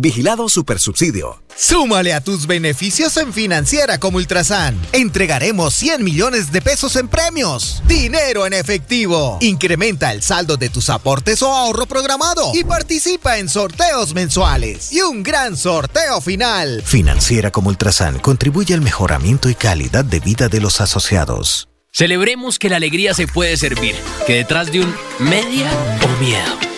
Vigilado 0.00 0.48
Supersubsidio. 0.48 1.42
Súmale 1.56 2.14
a 2.14 2.20
tus 2.20 2.46
beneficios 2.46 3.16
en 3.16 3.32
Financiera 3.32 3.98
como 3.98 4.18
Ultrasan. 4.18 4.78
Entregaremos 4.92 5.74
100 5.74 6.04
millones 6.04 6.52
de 6.52 6.62
pesos 6.62 6.94
en 6.94 7.08
premios. 7.08 7.82
Dinero 7.88 8.46
en 8.46 8.52
efectivo. 8.52 9.38
Incrementa 9.40 10.12
el 10.12 10.22
saldo 10.22 10.56
de 10.56 10.70
tus 10.70 10.88
aportes 10.88 11.42
o 11.42 11.52
ahorro 11.52 11.86
programado 11.86 12.52
y 12.54 12.62
participa 12.62 13.38
en 13.38 13.48
sorteos 13.48 14.14
mensuales 14.14 14.92
y 14.92 15.00
un 15.00 15.24
gran 15.24 15.56
sorteo 15.56 16.20
final. 16.20 16.80
Financiera 16.84 17.50
como 17.50 17.70
Ultrasan 17.70 18.20
contribuye 18.20 18.74
al 18.74 18.82
mejoramiento 18.82 19.50
y 19.50 19.56
calidad 19.56 20.04
de 20.04 20.20
vida 20.20 20.48
de 20.48 20.60
los 20.60 20.80
asociados. 20.80 21.68
Celebremos 21.90 22.60
que 22.60 22.68
la 22.68 22.76
alegría 22.76 23.14
se 23.14 23.26
puede 23.26 23.56
servir, 23.56 23.96
que 24.28 24.34
detrás 24.34 24.70
de 24.70 24.80
un 24.80 24.94
media 25.18 25.68
o 26.04 26.22
miedo 26.22 26.77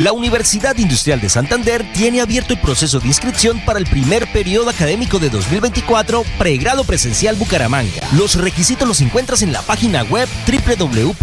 La 0.00 0.12
Universidad 0.12 0.78
Industrial 0.78 1.20
de 1.20 1.28
Santander 1.28 1.84
tiene 1.92 2.22
abierto 2.22 2.54
el 2.54 2.60
proceso 2.60 3.00
de 3.00 3.08
inscripción 3.08 3.62
para 3.66 3.78
el 3.78 3.84
primer 3.84 4.26
periodo 4.32 4.70
académico 4.70 5.18
de 5.18 5.28
2024, 5.28 6.24
pregrado 6.38 6.84
presencial 6.84 7.36
Bucaramanga. 7.36 8.00
Los 8.16 8.36
requisitos 8.36 8.88
los 8.88 9.02
encuentras 9.02 9.42
en 9.42 9.52
la 9.52 9.60
página 9.60 10.02
web 10.04 10.26
www.wis.edu.co. 10.46 11.20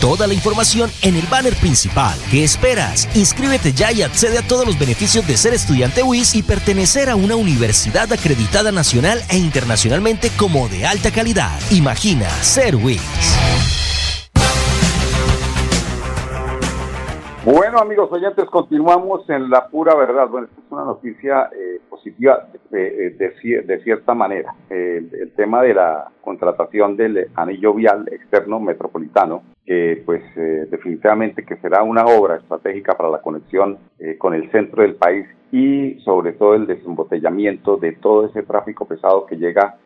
Toda 0.00 0.26
la 0.26 0.32
información 0.32 0.90
en 1.02 1.16
el 1.16 1.26
banner 1.26 1.54
principal. 1.56 2.18
¿Qué 2.30 2.42
esperas? 2.42 3.06
Inscríbete 3.14 3.74
ya 3.74 3.92
y 3.92 4.00
accede 4.00 4.38
a 4.38 4.46
todos 4.46 4.64
los 4.64 4.78
beneficios 4.78 5.26
de 5.26 5.36
ser 5.36 5.52
estudiante 5.52 6.02
WIS 6.02 6.36
y 6.36 6.42
pertenecer 6.42 7.10
a 7.10 7.16
una 7.16 7.36
universidad 7.36 8.10
acreditada 8.14 8.72
nacional 8.72 9.22
e 9.28 9.36
internacionalmente 9.36 10.30
como 10.38 10.70
de 10.70 10.86
alta 10.86 11.10
calidad. 11.10 11.60
Imagina 11.70 12.30
ser 12.40 12.76
WIS. 12.76 13.02
Bueno, 17.44 17.78
amigos 17.78 18.10
oyentes, 18.10 18.46
continuamos 18.46 19.28
en 19.28 19.50
la 19.50 19.68
pura 19.68 19.94
verdad. 19.94 20.28
Bueno, 20.28 20.46
esta 20.46 20.62
es 20.62 20.72
una 20.72 20.84
noticia 20.84 21.50
eh, 21.52 21.78
positiva 21.90 22.48
de, 22.70 23.10
de, 23.10 23.80
cierta 23.82 24.14
manera. 24.14 24.54
el 24.70 25.30
tema 25.36 25.60
de 25.60 25.74
la 25.74 26.10
contratación 26.22 26.96
del 26.96 27.28
anillo 27.34 27.74
vial 27.74 28.08
externo 28.10 28.60
metropolitano, 28.60 29.42
que 29.66 30.02
pues 30.06 30.22
eh, 30.36 30.68
definitivamente 30.70 31.44
que 31.44 31.58
será 31.58 31.82
una 31.82 32.06
obra 32.06 32.36
estratégica 32.36 32.96
para 32.96 33.10
la 33.10 33.20
conexión 33.20 33.76
eh, 33.98 34.16
con 34.16 34.32
el 34.32 34.50
centro 34.50 34.80
del 34.80 34.94
país 34.94 35.26
y 35.52 36.00
sobre 36.00 36.32
todo 36.32 36.54
el 36.54 36.66
desembotellamiento 36.66 37.76
de 37.76 37.92
todo 37.92 38.24
ese 38.24 38.42
tráfico 38.44 38.86
pesado 38.86 39.26
que 39.26 39.36
llega 39.36 39.76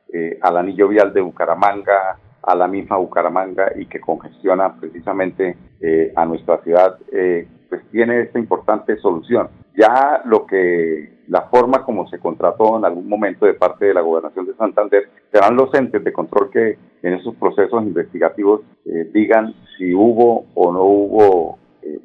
al 0.41 0.57
anillo 0.57 0.89
vial 0.89 1.13
de 1.13 1.21
Bucaramanga, 1.21 2.19
a 2.49 2.55
la 2.55 2.67
misma 2.67 2.97
Bucaramanga 2.97 3.73
y 3.77 3.85
que 3.87 4.01
congestiona 4.01 4.75
precisamente 4.81 5.55
eh, 5.81 6.13
a 6.17 6.25
nuestra 6.25 6.63
ciudad, 6.63 6.99
eh, 7.13 7.47
pues 7.69 7.83
tiene 7.91 8.23
esta 8.23 8.39
importante 8.39 8.97
solución. 8.97 9.49
Ya 9.77 10.23
lo 10.25 10.47
que 10.47 11.19
la 11.29 11.43
forma 11.43 11.85
como 11.85 12.09
se 12.09 12.19
contrató 12.19 12.79
en 12.79 12.87
algún 12.87 13.07
momento 13.07 13.45
de 13.45 13.53
parte 13.53 13.85
de 13.85 13.95
la 13.95 14.01
gobernación 14.01 14.47
de 14.47 14.55
Santander 14.55 15.11
serán 15.31 15.57
los 15.57 15.73
entes 15.75 16.03
de 16.03 16.13
control 16.13 16.51
que 16.51 16.79
en 17.03 17.15
esos 17.15 17.35
procesos 17.37 17.83
investigativos 17.83 18.63
eh, 18.87 19.11
digan 19.13 19.55
si 19.77 19.93
hubo 19.93 20.47
o 20.55 20.73
no 20.73 20.85
hubo 20.85 21.59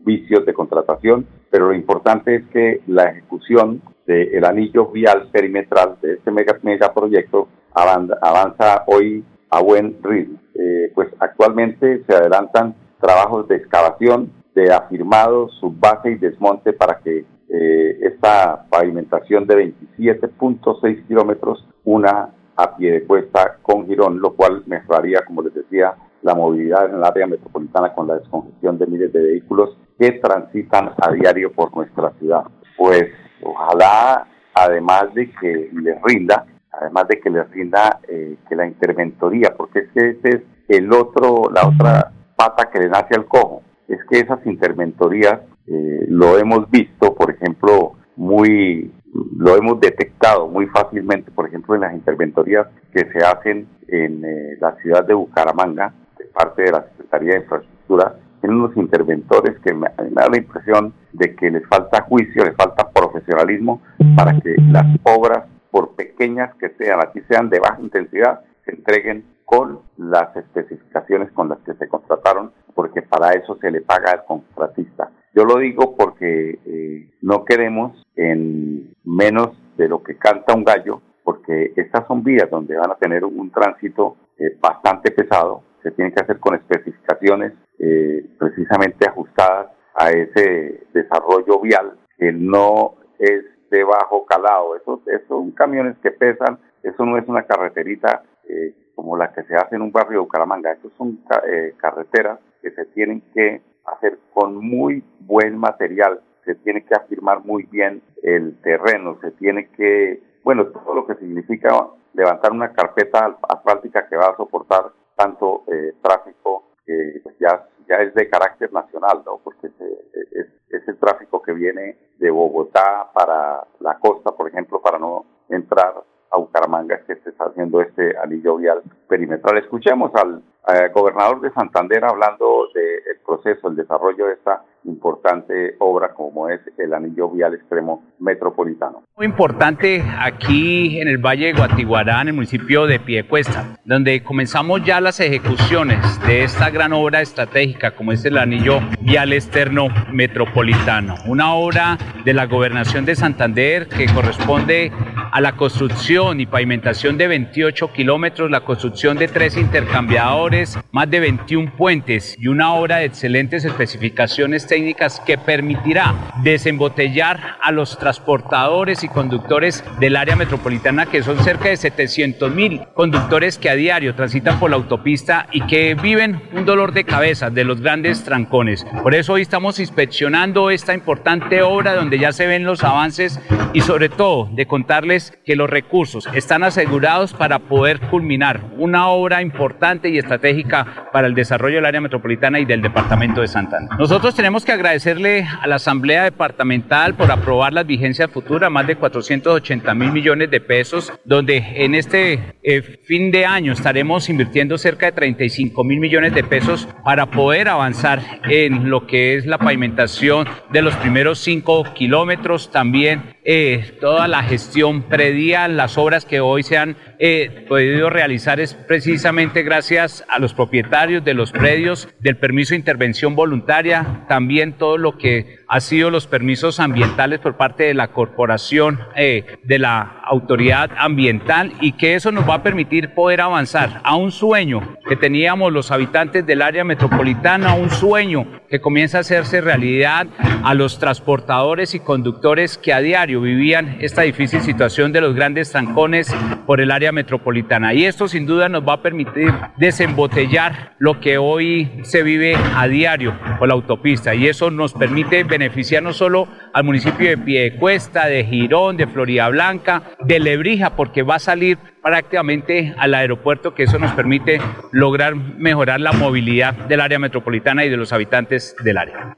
vicios 0.05 0.45
de 0.45 0.53
contratación, 0.53 1.25
pero 1.49 1.67
lo 1.67 1.73
importante 1.73 2.35
es 2.35 2.47
que 2.47 2.81
la 2.87 3.03
ejecución 3.11 3.81
del 4.05 4.45
anillo 4.45 4.87
vial 4.87 5.27
perimetral 5.31 5.97
de 6.01 6.13
este 6.13 6.31
mega, 6.31 6.57
megaproyecto 6.61 7.47
avanza, 7.73 8.17
avanza 8.21 8.83
hoy 8.87 9.25
a 9.53 9.61
buen 9.61 9.97
ritmo. 10.01 10.39
Eh, 10.55 10.91
pues 10.95 11.09
actualmente 11.19 12.03
se 12.05 12.15
adelantan 12.15 12.75
trabajos 12.99 13.47
de 13.47 13.57
excavación, 13.57 14.31
de 14.55 14.73
afirmado, 14.73 15.49
subbase 15.59 16.11
y 16.11 16.15
desmonte 16.15 16.73
para 16.73 16.99
que 16.99 17.25
eh, 17.49 17.99
esta 18.01 18.65
pavimentación 18.69 19.45
de 19.45 19.73
27.6 19.97 21.07
kilómetros 21.07 21.67
una 21.83 22.29
a 22.55 22.75
pie 22.75 22.93
de 22.93 23.03
cuesta 23.03 23.57
con 23.61 23.85
girón, 23.87 24.19
lo 24.19 24.33
cual 24.33 24.63
mejoraría, 24.65 25.23
como 25.25 25.43
les 25.43 25.53
decía, 25.53 25.93
la 26.23 26.33
movilidad 26.33 26.85
en 26.85 26.95
el 26.95 27.03
área 27.03 27.27
metropolitana 27.27 27.93
con 27.93 28.07
la 28.07 28.17
descongestión 28.17 28.77
de 28.77 28.87
miles 28.87 29.13
de 29.13 29.21
vehículos 29.21 29.77
que 29.99 30.13
transitan 30.13 30.91
a 30.97 31.11
diario 31.11 31.51
por 31.51 31.75
nuestra 31.75 32.11
ciudad. 32.19 32.43
Pues 32.77 33.05
ojalá, 33.43 34.27
además 34.53 35.13
de 35.13 35.29
que 35.31 35.69
les 35.73 36.01
rinda, 36.03 36.45
además 36.73 37.07
de 37.07 37.19
que 37.19 37.29
les 37.29 37.49
rinda 37.51 37.99
eh, 38.07 38.37
que 38.49 38.55
la 38.55 38.67
interventoría, 38.67 39.53
porque 39.55 39.79
es 39.79 39.89
que 39.93 40.09
ese 40.09 40.29
es 40.37 40.41
el 40.67 40.91
otro, 40.91 41.49
la 41.53 41.67
otra 41.67 42.11
pata 42.35 42.69
que 42.71 42.79
le 42.79 42.89
nace 42.89 43.15
al 43.15 43.25
cojo, 43.25 43.61
es 43.87 43.99
que 44.09 44.19
esas 44.19 44.45
interventorías 44.45 45.41
eh, 45.67 46.05
lo 46.09 46.37
hemos 46.37 46.69
visto, 46.69 47.13
por 47.15 47.31
ejemplo, 47.31 47.93
muy 48.15 48.91
lo 49.13 49.55
hemos 49.55 49.79
detectado 49.79 50.47
muy 50.47 50.65
fácilmente, 50.67 51.31
por 51.31 51.47
ejemplo, 51.47 51.75
en 51.75 51.81
las 51.81 51.93
interventorías 51.93 52.67
que 52.91 53.11
se 53.11 53.23
hacen 53.23 53.67
en 53.87 54.25
eh, 54.25 54.57
la 54.59 54.75
ciudad 54.77 55.05
de 55.05 55.13
Bucaramanga, 55.13 55.93
de 56.17 56.25
parte 56.25 56.63
de 56.63 56.71
la 56.71 56.83
Secretaría 56.83 57.33
de 57.33 57.41
Infraestructura, 57.41 58.15
tienen 58.41 58.59
unos 58.59 58.75
interventores 58.75 59.59
que 59.59 59.73
me, 59.73 59.87
me, 60.01 60.09
da 60.09 60.27
la 60.29 60.37
impresión 60.37 60.93
de 61.13 61.35
que 61.35 61.51
les 61.51 61.65
falta 61.67 62.01
juicio, 62.03 62.43
les 62.43 62.55
falta 62.55 62.89
profesionalismo 62.89 63.81
para 64.15 64.39
que 64.39 64.55
las 64.69 64.85
obras, 65.03 65.45
por 65.73 65.95
pequeñas 65.95 66.53
que 66.57 66.69
sean, 66.77 66.99
así 66.99 67.19
sean 67.27 67.49
de 67.49 67.59
baja 67.59 67.81
intensidad, 67.81 68.41
se 68.63 68.75
entreguen 68.75 69.25
con 69.43 69.79
las 69.97 70.35
especificaciones 70.35 71.31
con 71.31 71.49
las 71.49 71.57
que 71.61 71.73
se 71.73 71.87
contrataron, 71.87 72.51
porque 72.75 73.01
para 73.01 73.31
eso 73.31 73.57
se 73.59 73.71
le 73.71 73.81
paga 73.81 74.11
al 74.11 74.23
contratista. 74.25 75.09
Yo 75.33 75.45
lo 75.45 75.57
digo 75.57 75.95
porque 75.97 76.59
eh, 76.63 77.09
no 77.23 77.43
queremos 77.43 78.05
en 78.15 78.93
menos 79.03 79.57
de 79.75 79.87
lo 79.87 80.03
que 80.03 80.15
canta 80.15 80.53
un 80.53 80.63
gallo, 80.63 81.01
porque 81.23 81.73
estas 81.75 82.05
son 82.05 82.23
vías 82.23 82.51
donde 82.51 82.77
van 82.77 82.91
a 82.91 82.97
tener 82.97 83.25
un 83.25 83.49
tránsito 83.49 84.17
eh, 84.37 84.55
bastante 84.61 85.09
pesado, 85.09 85.63
se 85.81 85.89
tiene 85.89 86.13
que 86.13 86.21
hacer 86.21 86.39
con 86.39 86.53
especificaciones 86.53 87.53
eh, 87.79 88.23
precisamente 88.37 89.07
ajustadas 89.07 89.71
a 89.95 90.11
ese 90.11 90.83
desarrollo 90.93 91.59
vial 91.61 91.93
que 92.19 92.31
no 92.31 92.93
es 93.17 93.52
de 93.73 93.83
bajo 93.83 94.25
calado. 94.25 94.75
Eso, 94.75 95.01
eso 95.07 95.27
son 95.27 95.51
camiones 95.51 95.97
que 95.99 96.11
pesan, 96.11 96.59
eso 96.83 97.05
no 97.05 97.17
es 97.17 97.27
una 97.27 97.43
carreterita 97.43 98.23
eh, 98.47 98.73
como 98.95 99.17
la 99.17 99.33
que 99.33 99.43
se 99.43 99.55
hace 99.55 99.75
en 99.75 99.81
un 99.81 99.91
barrio 99.91 100.19
de 100.19 100.25
Bucaramanga. 100.25 100.71
Eso 100.71 100.91
son 100.97 101.19
eh, 101.47 101.73
carreteras 101.77 102.39
que 102.61 102.71
se 102.71 102.85
tienen 102.85 103.21
que 103.33 103.61
hacer 103.85 104.19
con 104.33 104.55
muy 104.55 105.03
buen 105.19 105.57
material, 105.57 106.21
se 106.45 106.55
tiene 106.55 106.85
que 106.85 106.95
afirmar 106.95 107.43
muy 107.43 107.63
bien 107.63 108.01
el 108.21 108.55
terreno, 108.61 109.17
se 109.21 109.31
tiene 109.31 109.69
que, 109.69 110.21
bueno, 110.43 110.67
todo 110.67 110.93
lo 110.93 111.05
que 111.05 111.15
significa 111.15 111.69
levantar 112.13 112.51
una 112.51 112.71
carpeta 112.71 113.37
asfáltica 113.49 114.07
que 114.07 114.15
va 114.15 114.27
a 114.27 114.37
soportar 114.37 114.91
tanto 115.15 115.63
eh, 115.67 115.93
tráfico 116.01 116.72
que 116.85 117.21
ya, 117.39 117.67
ya 117.87 117.95
es 117.97 118.13
de 118.13 118.29
carácter 118.29 118.71
nacional, 118.71 119.23
¿no? 119.25 119.39
Porque 119.43 119.67
es, 119.67 120.47
es 120.69 120.87
el 120.87 120.97
tráfico 120.97 121.41
que 121.41 121.53
viene 121.53 121.97
de 122.17 122.29
Bogotá 122.29 123.11
para 123.13 123.65
la 123.79 123.99
costa, 123.99 124.31
por 124.31 124.47
ejemplo, 124.47 124.81
para 124.81 124.99
no 124.99 125.25
entrar 125.49 126.03
a 126.33 126.39
Bucaramanga 126.39 126.99
que 127.05 127.15
se 127.17 127.29
está 127.29 127.45
haciendo 127.45 127.81
este 127.81 128.17
anillo 128.17 128.57
vial 128.57 128.81
perimetral. 129.07 129.57
Escuchemos 129.57 130.11
al 130.15 130.41
eh, 130.67 130.89
gobernador 130.93 131.41
de 131.41 131.51
Santander 131.51 132.03
hablando 132.05 132.67
del 132.73 133.17
proceso, 133.25 133.67
el 133.67 133.75
desarrollo 133.75 134.27
de 134.27 134.33
esta 134.33 134.63
importante 134.85 135.75
obra 135.79 136.13
como 136.13 136.49
es 136.49 136.59
el 136.77 136.93
anillo 136.93 137.29
vial 137.29 137.53
extremo 137.53 138.03
metropolitano. 138.19 139.03
Muy 139.15 139.25
importante 139.25 140.03
aquí 140.19 140.99
en 140.99 141.07
el 141.07 141.17
Valle 141.17 141.47
de 141.47 141.53
Guatiguará, 141.53 142.21
en 142.21 142.29
el 142.29 142.33
municipio 142.33 142.85
de 142.85 142.99
Piedecuesta, 142.99 143.77
donde 143.85 144.23
comenzamos 144.23 144.83
ya 144.83 144.99
las 144.99 145.19
ejecuciones 145.19 145.99
de 146.25 146.43
esta 146.43 146.69
gran 146.69 146.93
obra 146.93 147.21
estratégica 147.21 147.91
como 147.91 148.11
es 148.11 148.25
el 148.25 148.37
anillo 148.37 148.79
vial 149.01 149.33
externo 149.33 149.87
metropolitano. 150.11 151.15
Una 151.27 151.53
obra 151.53 151.97
de 152.25 152.33
la 152.33 152.45
gobernación 152.45 153.05
de 153.05 153.15
Santander 153.15 153.87
que 153.87 154.05
corresponde 154.13 154.91
a 155.33 155.41
la 155.41 155.53
construcción 155.53 156.39
y 156.39 156.45
pavimentación 156.45 157.17
de 157.17 157.25
28 157.25 157.91
kilómetros, 157.91 158.51
la 158.51 158.61
construcción 158.61 159.17
de 159.17 159.27
tres 159.27 159.57
intercambiadores, 159.57 160.77
más 160.91 161.09
de 161.09 161.19
21 161.21 161.75
puentes 161.75 162.35
y 162.37 162.49
una 162.49 162.75
obra 162.75 162.97
de 162.97 163.05
excelentes 163.05 163.65
especificaciones 163.65 164.67
técnicas 164.67 165.19
que 165.21 165.39
permitirá 165.39 166.13
desembotellar 166.43 167.57
a 167.63 167.71
los 167.71 167.97
transportadores 167.97 169.03
y 169.03 169.07
conductores 169.07 169.83
del 169.99 170.17
área 170.17 170.35
metropolitana, 170.35 171.07
que 171.07 171.23
son 171.23 171.39
cerca 171.39 171.69
de 171.69 171.77
700 171.77 172.53
mil 172.53 172.81
conductores 172.93 173.57
que 173.57 173.71
a 173.71 173.75
diario 173.75 174.13
transitan 174.13 174.59
por 174.59 174.69
la 174.69 174.75
autopista 174.75 175.47
y 175.51 175.61
que 175.65 175.95
viven 175.95 176.43
un 176.53 176.63
dolor 176.65 176.93
de 176.93 177.05
cabeza 177.05 177.49
de 177.49 177.63
los 177.63 177.81
grandes 177.81 178.23
trancones. 178.23 178.85
Por 179.01 179.15
eso 179.15 179.33
hoy 179.33 179.41
estamos 179.41 179.79
inspeccionando 179.79 180.69
esta 180.69 180.93
importante 180.93 181.63
obra 181.63 181.95
donde 181.95 182.19
ya 182.19 182.31
se 182.31 182.45
ven 182.45 182.65
los 182.65 182.83
avances 182.83 183.39
y 183.73 183.81
sobre 183.81 184.09
todo 184.09 184.47
de 184.53 184.67
contarles 184.67 185.22
que 185.45 185.55
los 185.55 185.69
recursos 185.69 186.27
están 186.33 186.63
asegurados 186.63 187.33
para 187.33 187.59
poder 187.59 187.99
culminar 187.99 188.61
una 188.77 189.07
obra 189.07 189.41
importante 189.41 190.09
y 190.09 190.17
estratégica 190.17 191.09
para 191.11 191.27
el 191.27 191.35
desarrollo 191.35 191.75
del 191.75 191.85
área 191.85 192.01
metropolitana 192.01 192.59
y 192.59 192.65
del 192.65 192.81
departamento 192.81 193.41
de 193.41 193.47
Santander. 193.47 193.97
Nosotros 193.97 194.35
tenemos 194.35 194.65
que 194.65 194.71
agradecerle 194.71 195.45
a 195.61 195.67
la 195.67 195.75
Asamblea 195.75 196.23
Departamental 196.23 197.15
por 197.15 197.31
aprobar 197.31 197.73
las 197.73 197.85
vigencias 197.85 198.29
futuras, 198.31 198.71
más 198.71 198.87
de 198.87 198.95
480 198.95 199.93
mil 199.93 200.11
millones 200.11 200.49
de 200.49 200.59
pesos, 200.59 201.11
donde 201.25 201.57
en 201.57 201.95
este 201.95 202.55
eh, 202.63 202.81
fin 202.81 203.31
de 203.31 203.45
año 203.45 203.73
estaremos 203.73 204.29
invirtiendo 204.29 204.77
cerca 204.77 205.07
de 205.07 205.11
35 205.13 205.83
mil 205.83 205.99
millones 205.99 206.33
de 206.33 206.43
pesos 206.43 206.87
para 207.03 207.27
poder 207.27 207.69
avanzar 207.69 208.21
en 208.49 208.89
lo 208.89 209.07
que 209.07 209.35
es 209.35 209.45
la 209.45 209.57
pavimentación 209.57 210.47
de 210.71 210.81
los 210.81 210.95
primeros 210.95 211.39
cinco 211.39 211.83
kilómetros, 211.93 212.71
también 212.71 213.35
eh, 213.45 213.97
toda 213.99 214.27
la 214.27 214.43
gestión 214.43 215.03
predial, 215.13 215.77
las 215.77 215.99
obras 215.99 216.25
que 216.25 216.39
hoy 216.39 216.63
se 216.63 216.75
han 216.75 216.97
eh, 217.19 217.67
podido 217.69 218.09
realizar 218.09 218.59
es 218.59 218.73
precisamente 218.73 219.61
gracias 219.61 220.25
a 220.27 220.39
los 220.39 220.55
propietarios 220.55 221.23
de 221.23 221.35
los 221.35 221.51
predios 221.51 222.09
del 222.19 222.37
permiso 222.37 222.71
de 222.71 222.77
intervención 222.77 223.35
voluntaria, 223.35 224.25
también 224.27 224.73
todo 224.73 224.97
lo 224.97 225.19
que 225.19 225.59
ha 225.73 225.79
sido 225.79 226.11
los 226.11 226.27
permisos 226.27 226.79
ambientales 226.79 227.39
por 227.39 227.57
parte 227.57 227.85
de 227.85 227.95
la 227.95 228.09
corporación 228.09 228.99
eh, 229.15 229.57
de 229.63 229.79
la 229.79 230.19
autoridad 230.23 230.91
ambiental 230.99 231.73
y 231.81 231.93
que 231.93 232.13
eso 232.13 232.31
nos 232.31 232.47
va 232.47 232.55
a 232.55 232.63
permitir 232.63 233.15
poder 233.15 233.41
avanzar 233.41 233.99
a 234.03 234.15
un 234.15 234.31
sueño 234.31 234.97
que 235.09 235.15
teníamos 235.15 235.73
los 235.73 235.89
habitantes 235.89 236.45
del 236.45 236.61
área 236.61 236.83
metropolitana, 236.83 237.73
un 237.73 237.89
sueño 237.89 238.45
que 238.69 238.81
comienza 238.81 239.17
a 239.17 239.21
hacerse 239.21 239.61
realidad 239.61 240.27
a 240.63 240.75
los 240.75 240.99
transportadores 240.99 241.95
y 241.95 241.99
conductores 241.99 242.77
que 242.77 242.93
a 242.93 242.99
diario 242.99 243.41
vivían 243.41 243.97
esta 243.99 244.21
difícil 244.21 244.61
situación 244.61 245.11
de 245.11 245.21
los 245.21 245.33
grandes 245.33 245.71
trancones 245.71 246.33
por 246.67 246.81
el 246.81 246.91
área 246.91 247.11
metropolitana. 247.11 247.95
Y 247.95 248.05
esto 248.05 248.27
sin 248.27 248.45
duda 248.45 248.69
nos 248.69 248.87
va 248.87 248.93
a 248.93 249.01
permitir 249.01 249.51
desembotellar 249.77 250.93
lo 250.99 251.19
que 251.19 251.37
hoy 251.37 251.91
se 252.03 252.23
vive 252.23 252.55
a 252.75 252.87
diario 252.87 253.37
por 253.57 253.67
la 253.67 253.73
autopista 253.73 254.33
y 254.35 254.47
eso 254.47 254.69
nos 254.71 254.93
permite 254.93 255.43
beneficiar 255.43 255.62
no 256.01 256.13
solo 256.13 256.47
al 256.73 256.83
municipio 256.83 257.29
de 257.29 257.37
Piedecuesta, 257.37 258.27
de 258.27 258.43
Girón, 258.43 258.97
de 258.97 259.07
Florida 259.07 259.49
Blanca, 259.49 260.03
de 260.23 260.39
Lebrija, 260.39 260.95
porque 260.95 261.23
va 261.23 261.35
a 261.35 261.39
salir 261.39 261.77
prácticamente 262.01 262.93
al 262.97 263.13
aeropuerto, 263.13 263.73
que 263.73 263.83
eso 263.83 263.99
nos 263.99 264.11
permite 264.11 264.59
lograr 264.91 265.35
mejorar 265.35 265.99
la 265.99 266.11
movilidad 266.11 266.73
del 266.73 267.01
área 267.01 267.19
metropolitana 267.19 267.85
y 267.85 267.89
de 267.89 267.97
los 267.97 268.11
habitantes 268.13 268.75
del 268.83 268.97
área. 268.97 269.37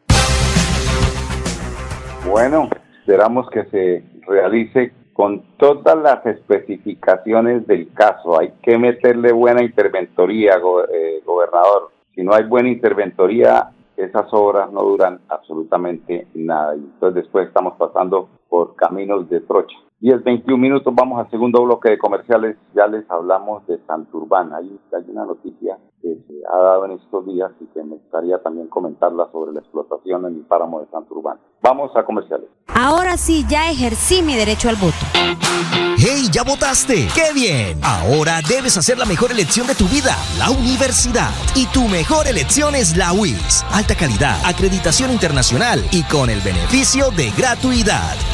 Bueno, 2.27 2.69
esperamos 2.99 3.49
que 3.49 3.65
se 3.65 4.03
realice 4.27 4.91
con 5.13 5.43
todas 5.57 5.95
las 5.97 6.25
especificaciones 6.25 7.65
del 7.67 7.93
caso. 7.93 8.39
Hay 8.39 8.51
que 8.61 8.77
meterle 8.77 9.31
buena 9.31 9.63
interventoría, 9.63 10.55
eh, 10.55 11.21
gobernador. 11.25 11.91
Si 12.13 12.23
no 12.23 12.33
hay 12.33 12.43
buena 12.43 12.69
interventoría, 12.69 13.69
esas 13.97 14.27
obras 14.31 14.71
no 14.71 14.81
duran 14.83 15.19
absolutamente 15.29 16.27
nada. 16.33 16.75
Y 16.75 16.79
entonces 16.79 17.23
después 17.23 17.47
estamos 17.47 17.73
pasando 17.77 18.29
por 18.49 18.75
caminos 18.75 19.29
de 19.29 19.41
trocha. 19.41 19.75
10, 19.99 20.23
21 20.23 20.57
minutos, 20.57 20.93
vamos 20.93 21.19
al 21.19 21.29
segundo 21.31 21.63
bloque 21.63 21.89
de 21.89 21.97
comerciales. 21.97 22.57
Ya 22.75 22.85
les 22.85 23.09
hablamos 23.09 23.65
de 23.65 23.79
Santurbán. 23.87 24.53
Hay, 24.53 24.79
hay 24.93 25.03
una 25.07 25.25
noticia 25.25 25.77
que 26.01 26.15
se 26.27 26.33
ha 26.51 26.57
dado 26.57 26.85
en 26.85 26.91
estos 26.91 27.25
días 27.25 27.51
y 27.59 27.65
que 27.67 27.81
me 27.81 27.95
gustaría 27.95 28.37
también 28.43 28.67
comentarla 28.67 29.29
sobre 29.31 29.53
la 29.53 29.61
explotación 29.61 30.25
en 30.25 30.35
el 30.35 30.41
páramo 30.41 30.81
de 30.81 30.87
Santurbán. 30.91 31.39
Vamos 31.63 31.95
a 31.95 32.05
comerciales. 32.05 32.49
Ahora 32.67 33.17
sí, 33.17 33.45
ya 33.49 33.71
ejercí 33.71 34.21
mi 34.21 34.35
derecho 34.35 34.69
al 34.69 34.75
voto. 34.75 34.93
¡Hey, 35.97 36.27
ya 36.29 36.43
votaste! 36.43 37.07
¡Qué 37.15 37.33
bien! 37.33 37.79
Ahora 37.81 38.41
debes 38.47 38.77
hacer 38.77 38.97
la 38.97 39.05
mejor 39.05 39.31
elección 39.31 39.65
de 39.65 39.75
tu 39.75 39.85
vida, 39.85 40.13
la 40.37 40.51
universidad. 40.51 41.31
Y 41.55 41.67
tu 41.67 41.87
mejor 41.87 42.27
elección 42.27 42.75
es 42.75 42.97
la 42.97 43.13
UIS. 43.13 43.63
Alta 43.71 43.95
calidad, 43.95 44.37
acreditación 44.45 45.09
internacional 45.09 45.81
y 45.91 46.03
con 46.03 46.29
el 46.29 46.41
beneficio 46.41 47.11
de 47.11 47.31
gratuidad. 47.31 48.13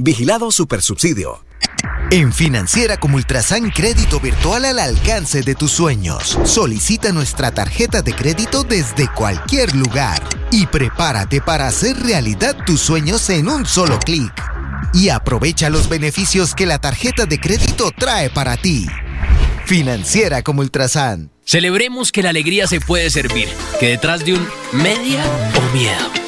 Vigilado 0.00 0.52
Supersubsidio. 0.52 1.44
En 2.12 2.32
Financiera 2.32 3.00
como 3.00 3.16
Ultrasan 3.16 3.70
Crédito 3.70 4.20
Virtual 4.20 4.64
al 4.64 4.78
alcance 4.78 5.42
de 5.42 5.56
tus 5.56 5.72
sueños. 5.72 6.38
Solicita 6.44 7.10
nuestra 7.10 7.50
tarjeta 7.50 8.00
de 8.00 8.14
crédito 8.14 8.62
desde 8.62 9.08
cualquier 9.12 9.74
lugar 9.74 10.22
y 10.52 10.66
prepárate 10.66 11.40
para 11.40 11.66
hacer 11.66 11.98
realidad 11.98 12.56
tus 12.64 12.78
sueños 12.80 13.28
en 13.28 13.48
un 13.48 13.66
solo 13.66 13.98
clic. 13.98 14.32
Y 14.94 15.08
aprovecha 15.08 15.68
los 15.68 15.88
beneficios 15.88 16.54
que 16.54 16.64
la 16.64 16.78
tarjeta 16.78 17.26
de 17.26 17.40
crédito 17.40 17.90
trae 17.90 18.30
para 18.30 18.56
ti. 18.56 18.86
Financiera 19.66 20.42
como 20.42 20.60
Ultrasan. 20.60 21.32
Celebremos 21.44 22.12
que 22.12 22.22
la 22.22 22.30
alegría 22.30 22.68
se 22.68 22.80
puede 22.80 23.10
servir, 23.10 23.48
que 23.80 23.88
detrás 23.88 24.24
de 24.24 24.34
un 24.34 24.46
media 24.72 25.24
o 25.56 25.76
miedo 25.76 26.27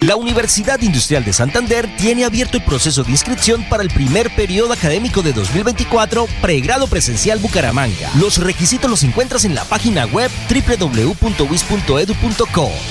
La 0.00 0.16
Universidad 0.16 0.80
Industrial 0.80 1.22
de 1.22 1.34
Santander 1.34 1.86
tiene 1.98 2.24
abierto 2.24 2.56
el 2.56 2.64
proceso 2.64 3.04
de 3.04 3.10
inscripción 3.10 3.62
para 3.68 3.82
el 3.82 3.90
primer 3.90 4.34
periodo 4.34 4.72
académico 4.72 5.20
de 5.20 5.34
2024, 5.34 6.26
pregrado 6.40 6.86
presencial 6.86 7.38
Bucaramanga. 7.38 8.10
Los 8.18 8.38
requisitos 8.38 8.90
los 8.90 9.02
encuentras 9.02 9.44
en 9.44 9.54
la 9.54 9.64
página 9.64 10.06
web 10.06 10.30
www.wis.edu.co. 10.48 11.20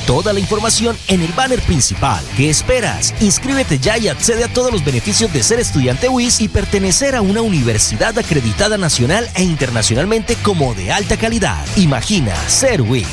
Toda 0.05 0.33
la 0.33 0.39
información 0.39 0.95
en 1.07 1.21
el 1.21 1.33
banner 1.33 1.63
principal. 1.63 2.23
¿Qué 2.37 2.51
esperas? 2.51 3.15
Inscríbete 3.21 3.79
ya 3.79 3.97
y 3.97 4.07
accede 4.07 4.43
a 4.43 4.53
todos 4.53 4.71
los 4.71 4.85
beneficios 4.85 5.33
de 5.33 5.41
ser 5.41 5.59
estudiante 5.59 6.09
WIS 6.09 6.41
y 6.41 6.47
pertenecer 6.47 7.15
a 7.15 7.21
una 7.21 7.41
universidad 7.41 8.19
acreditada 8.19 8.77
nacional 8.77 9.27
e 9.33 9.41
internacionalmente 9.41 10.35
como 10.43 10.75
de 10.75 10.91
alta 10.91 11.17
calidad. 11.17 11.65
Imagina 11.75 12.35
ser 12.47 12.83
WIS. 12.83 13.07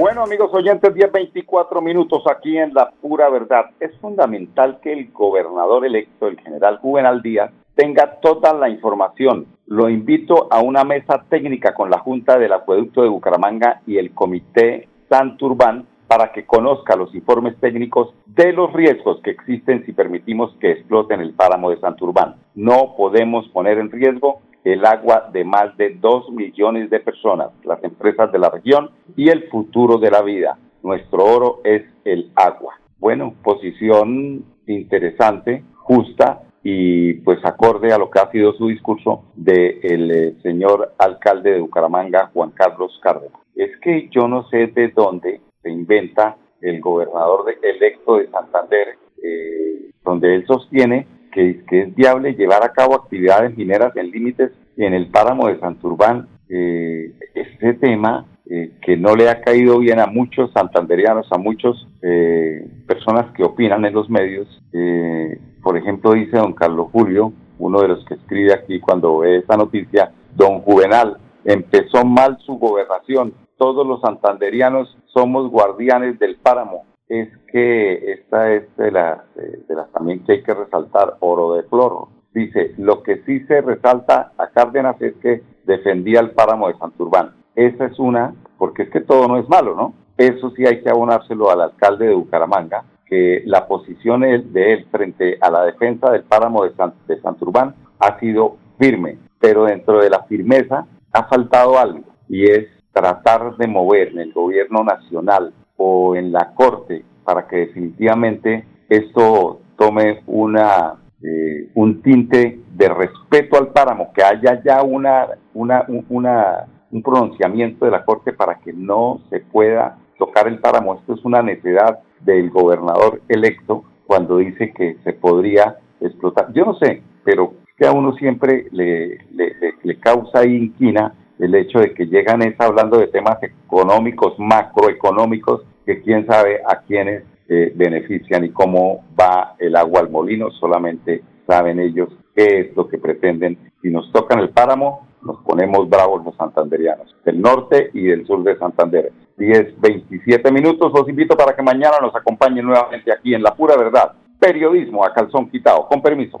Bueno, 0.00 0.22
amigos 0.22 0.54
oyentes, 0.54 0.94
10, 0.94 1.10
24 1.10 1.82
minutos 1.82 2.22
aquí 2.30 2.56
en 2.56 2.72
La 2.72 2.88
Pura 3.02 3.28
Verdad. 3.30 3.70
Es 3.80 3.90
fundamental 3.98 4.78
que 4.80 4.92
el 4.92 5.10
gobernador 5.10 5.84
electo, 5.84 6.28
el 6.28 6.38
general 6.38 6.78
Juvenal 6.78 7.20
Díaz, 7.20 7.50
tenga 7.74 8.20
toda 8.20 8.54
la 8.54 8.68
información. 8.68 9.48
Lo 9.66 9.88
invito 9.88 10.46
a 10.52 10.60
una 10.60 10.84
mesa 10.84 11.24
técnica 11.28 11.74
con 11.74 11.90
la 11.90 11.98
Junta 11.98 12.38
del 12.38 12.52
Acueducto 12.52 13.02
de 13.02 13.08
Bucaramanga 13.08 13.80
y 13.88 13.98
el 13.98 14.14
Comité 14.14 14.88
Santurbán 15.08 15.88
para 16.06 16.30
que 16.30 16.46
conozca 16.46 16.94
los 16.94 17.12
informes 17.12 17.56
técnicos 17.58 18.14
de 18.24 18.52
los 18.52 18.72
riesgos 18.72 19.20
que 19.24 19.30
existen 19.30 19.84
si 19.84 19.92
permitimos 19.92 20.54
que 20.60 20.70
exploten 20.70 21.20
el 21.20 21.34
páramo 21.34 21.70
de 21.70 21.80
Santurbán. 21.80 22.36
No 22.54 22.94
podemos 22.96 23.48
poner 23.48 23.78
en 23.78 23.90
riesgo 23.90 24.42
el 24.72 24.84
agua 24.84 25.30
de 25.32 25.44
más 25.44 25.74
de 25.78 25.94
dos 25.94 26.30
millones 26.30 26.90
de 26.90 27.00
personas, 27.00 27.48
las 27.64 27.82
empresas 27.82 28.30
de 28.30 28.38
la 28.38 28.50
región 28.50 28.90
y 29.16 29.30
el 29.30 29.48
futuro 29.48 29.96
de 29.96 30.10
la 30.10 30.20
vida. 30.20 30.58
Nuestro 30.82 31.24
oro 31.24 31.60
es 31.64 31.82
el 32.04 32.30
agua. 32.36 32.78
Bueno, 32.98 33.34
posición 33.42 34.44
interesante, 34.66 35.64
justa 35.76 36.42
y 36.62 37.14
pues 37.14 37.38
acorde 37.44 37.92
a 37.92 37.98
lo 37.98 38.10
que 38.10 38.18
ha 38.18 38.30
sido 38.30 38.52
su 38.52 38.68
discurso 38.68 39.24
del 39.34 40.08
de 40.08 40.28
eh, 40.28 40.34
señor 40.42 40.92
alcalde 40.98 41.52
de 41.52 41.60
Bucaramanga, 41.60 42.30
Juan 42.34 42.50
Carlos 42.50 42.92
Cárdenas. 43.02 43.40
Es 43.54 43.70
que 43.80 44.10
yo 44.10 44.28
no 44.28 44.46
sé 44.50 44.66
de 44.66 44.88
dónde 44.88 45.40
se 45.62 45.70
inventa 45.70 46.36
el 46.60 46.80
gobernador 46.80 47.46
electo 47.62 48.16
de 48.16 48.28
Santander, 48.28 48.98
eh, 49.22 49.92
donde 50.04 50.34
él 50.34 50.46
sostiene 50.46 51.06
que, 51.32 51.62
es 51.70 51.94
viable 51.94 52.34
llevar 52.34 52.64
a 52.64 52.72
cabo 52.72 52.94
actividades 52.94 53.56
mineras 53.56 53.96
en 53.96 54.10
límites 54.10 54.52
en 54.76 54.94
el 54.94 55.08
páramo 55.08 55.48
de 55.48 55.58
Santurbán. 55.58 56.28
Eh, 56.48 57.12
este 57.34 57.74
tema 57.74 58.26
eh, 58.50 58.78
que 58.80 58.96
no 58.96 59.14
le 59.14 59.28
ha 59.28 59.42
caído 59.42 59.78
bien 59.78 60.00
a 60.00 60.06
muchos 60.06 60.50
santanderianos, 60.52 61.26
a 61.30 61.36
muchas 61.36 61.74
eh, 62.00 62.66
personas 62.86 63.30
que 63.34 63.44
opinan 63.44 63.84
en 63.84 63.92
los 63.92 64.08
medios. 64.08 64.48
Eh, 64.72 65.38
por 65.62 65.76
ejemplo, 65.76 66.12
dice 66.14 66.38
don 66.38 66.54
Carlos 66.54 66.88
Julio, 66.90 67.34
uno 67.58 67.82
de 67.82 67.88
los 67.88 68.04
que 68.06 68.14
escribe 68.14 68.54
aquí 68.54 68.80
cuando 68.80 69.18
ve 69.18 69.36
esta 69.36 69.58
noticia, 69.58 70.12
don 70.34 70.60
Juvenal, 70.60 71.18
empezó 71.44 72.06
mal 72.06 72.38
su 72.46 72.54
gobernación. 72.54 73.34
Todos 73.58 73.86
los 73.86 74.00
santanderianos 74.00 74.96
somos 75.12 75.50
guardianes 75.50 76.18
del 76.18 76.36
páramo 76.36 76.87
es 77.08 77.28
que 77.50 78.12
esta 78.12 78.52
es 78.52 78.76
de 78.76 78.90
las, 78.90 79.20
de 79.34 79.74
las 79.74 79.90
también 79.92 80.24
que 80.24 80.32
hay 80.32 80.42
que 80.42 80.54
resaltar, 80.54 81.16
oro 81.20 81.54
de 81.54 81.62
floro. 81.64 82.08
Dice, 82.34 82.74
lo 82.76 83.02
que 83.02 83.22
sí 83.24 83.40
se 83.46 83.62
resalta 83.62 84.32
a 84.36 84.48
Cárdenas 84.48 85.00
es 85.00 85.14
que 85.16 85.42
defendía 85.64 86.20
el 86.20 86.32
páramo 86.32 86.68
de 86.68 86.76
Santurbán. 86.76 87.34
Esa 87.54 87.86
es 87.86 87.98
una, 87.98 88.34
porque 88.58 88.84
es 88.84 88.90
que 88.90 89.00
todo 89.00 89.26
no 89.26 89.38
es 89.38 89.48
malo, 89.48 89.74
¿no? 89.74 89.94
Eso 90.16 90.50
sí 90.50 90.66
hay 90.66 90.82
que 90.82 90.90
abonárselo 90.90 91.50
al 91.50 91.62
alcalde 91.62 92.08
de 92.08 92.14
Bucaramanga, 92.14 92.84
que 93.06 93.42
la 93.46 93.66
posición 93.66 94.20
de 94.20 94.72
él 94.72 94.86
frente 94.90 95.38
a 95.40 95.50
la 95.50 95.64
defensa 95.64 96.10
del 96.10 96.24
páramo 96.24 96.64
de, 96.64 96.72
de 97.06 97.20
Santurbán 97.22 97.74
ha 97.98 98.18
sido 98.20 98.56
firme, 98.78 99.18
pero 99.40 99.64
dentro 99.64 99.98
de 100.00 100.10
la 100.10 100.24
firmeza 100.24 100.86
ha 101.12 101.24
faltado 101.24 101.78
algo, 101.78 102.04
y 102.28 102.44
es 102.44 102.66
tratar 102.92 103.56
de 103.56 103.66
mover 103.66 104.08
en 104.08 104.18
el 104.18 104.32
gobierno 104.32 104.84
nacional 104.84 105.52
o 105.78 106.14
en 106.14 106.30
la 106.32 106.52
Corte 106.54 107.02
para 107.24 107.46
que 107.48 107.56
definitivamente 107.56 108.64
esto 108.88 109.60
tome 109.76 110.22
una 110.26 110.98
eh, 111.22 111.68
un 111.74 112.00
tinte 112.00 112.60
de 112.74 112.88
respeto 112.88 113.58
al 113.58 113.68
páramo, 113.68 114.12
que 114.12 114.22
haya 114.22 114.62
ya 114.62 114.82
una, 114.82 115.26
una, 115.52 115.84
una, 116.08 116.66
un 116.92 117.02
pronunciamiento 117.02 117.84
de 117.84 117.90
la 117.90 118.04
Corte 118.04 118.32
para 118.32 118.58
que 118.58 118.72
no 118.72 119.20
se 119.28 119.40
pueda 119.40 119.98
tocar 120.16 120.46
el 120.46 120.60
páramo. 120.60 120.94
Esto 120.94 121.14
es 121.14 121.24
una 121.24 121.42
necesidad 121.42 122.00
del 122.20 122.50
gobernador 122.50 123.20
electo 123.28 123.84
cuando 124.06 124.38
dice 124.38 124.72
que 124.72 124.96
se 125.02 125.12
podría 125.12 125.78
explotar. 126.00 126.52
Yo 126.52 126.64
no 126.64 126.74
sé, 126.74 127.02
pero 127.24 127.54
que 127.76 127.86
a 127.86 127.92
uno 127.92 128.14
siempre 128.14 128.66
le, 128.70 129.18
le, 129.32 129.54
le 129.82 129.98
causa 129.98 130.46
inquina 130.46 131.14
el 131.38 131.54
hecho 131.54 131.78
de 131.78 131.94
que 131.94 132.06
llegan 132.06 132.42
es 132.42 132.54
hablando 132.58 132.98
de 132.98 133.08
temas 133.08 133.38
económicos, 133.42 134.34
macroeconómicos, 134.38 135.62
que 135.86 136.02
quién 136.02 136.26
sabe 136.26 136.60
a 136.66 136.80
quiénes 136.80 137.24
eh, 137.48 137.72
benefician 137.74 138.44
y 138.44 138.50
cómo 138.50 139.04
va 139.18 139.54
el 139.58 139.76
agua 139.76 140.00
al 140.00 140.10
molino, 140.10 140.50
solamente 140.50 141.22
saben 141.46 141.80
ellos 141.80 142.08
qué 142.34 142.60
es 142.60 142.76
lo 142.76 142.88
que 142.88 142.98
pretenden. 142.98 143.58
Si 143.80 143.90
nos 143.90 144.12
tocan 144.12 144.40
el 144.40 144.50
páramo, 144.50 145.08
nos 145.22 145.38
ponemos 145.38 145.88
bravos 145.88 146.24
los 146.24 146.36
santanderianos, 146.36 147.14
del 147.24 147.40
norte 147.40 147.90
y 147.94 148.04
del 148.04 148.26
sur 148.26 148.42
de 148.42 148.58
Santander. 148.58 149.12
10, 149.36 149.80
27 149.80 150.52
minutos, 150.52 150.92
los 150.92 151.08
invito 151.08 151.36
para 151.36 151.54
que 151.54 151.62
mañana 151.62 151.98
nos 152.02 152.14
acompañen 152.14 152.66
nuevamente 152.66 153.12
aquí 153.12 153.34
en 153.34 153.42
La 153.42 153.54
Pura 153.54 153.76
Verdad. 153.76 154.12
Periodismo 154.38 155.04
a 155.04 155.12
calzón 155.12 155.48
quitado. 155.48 155.86
Con 155.86 156.02
permiso. 156.02 156.40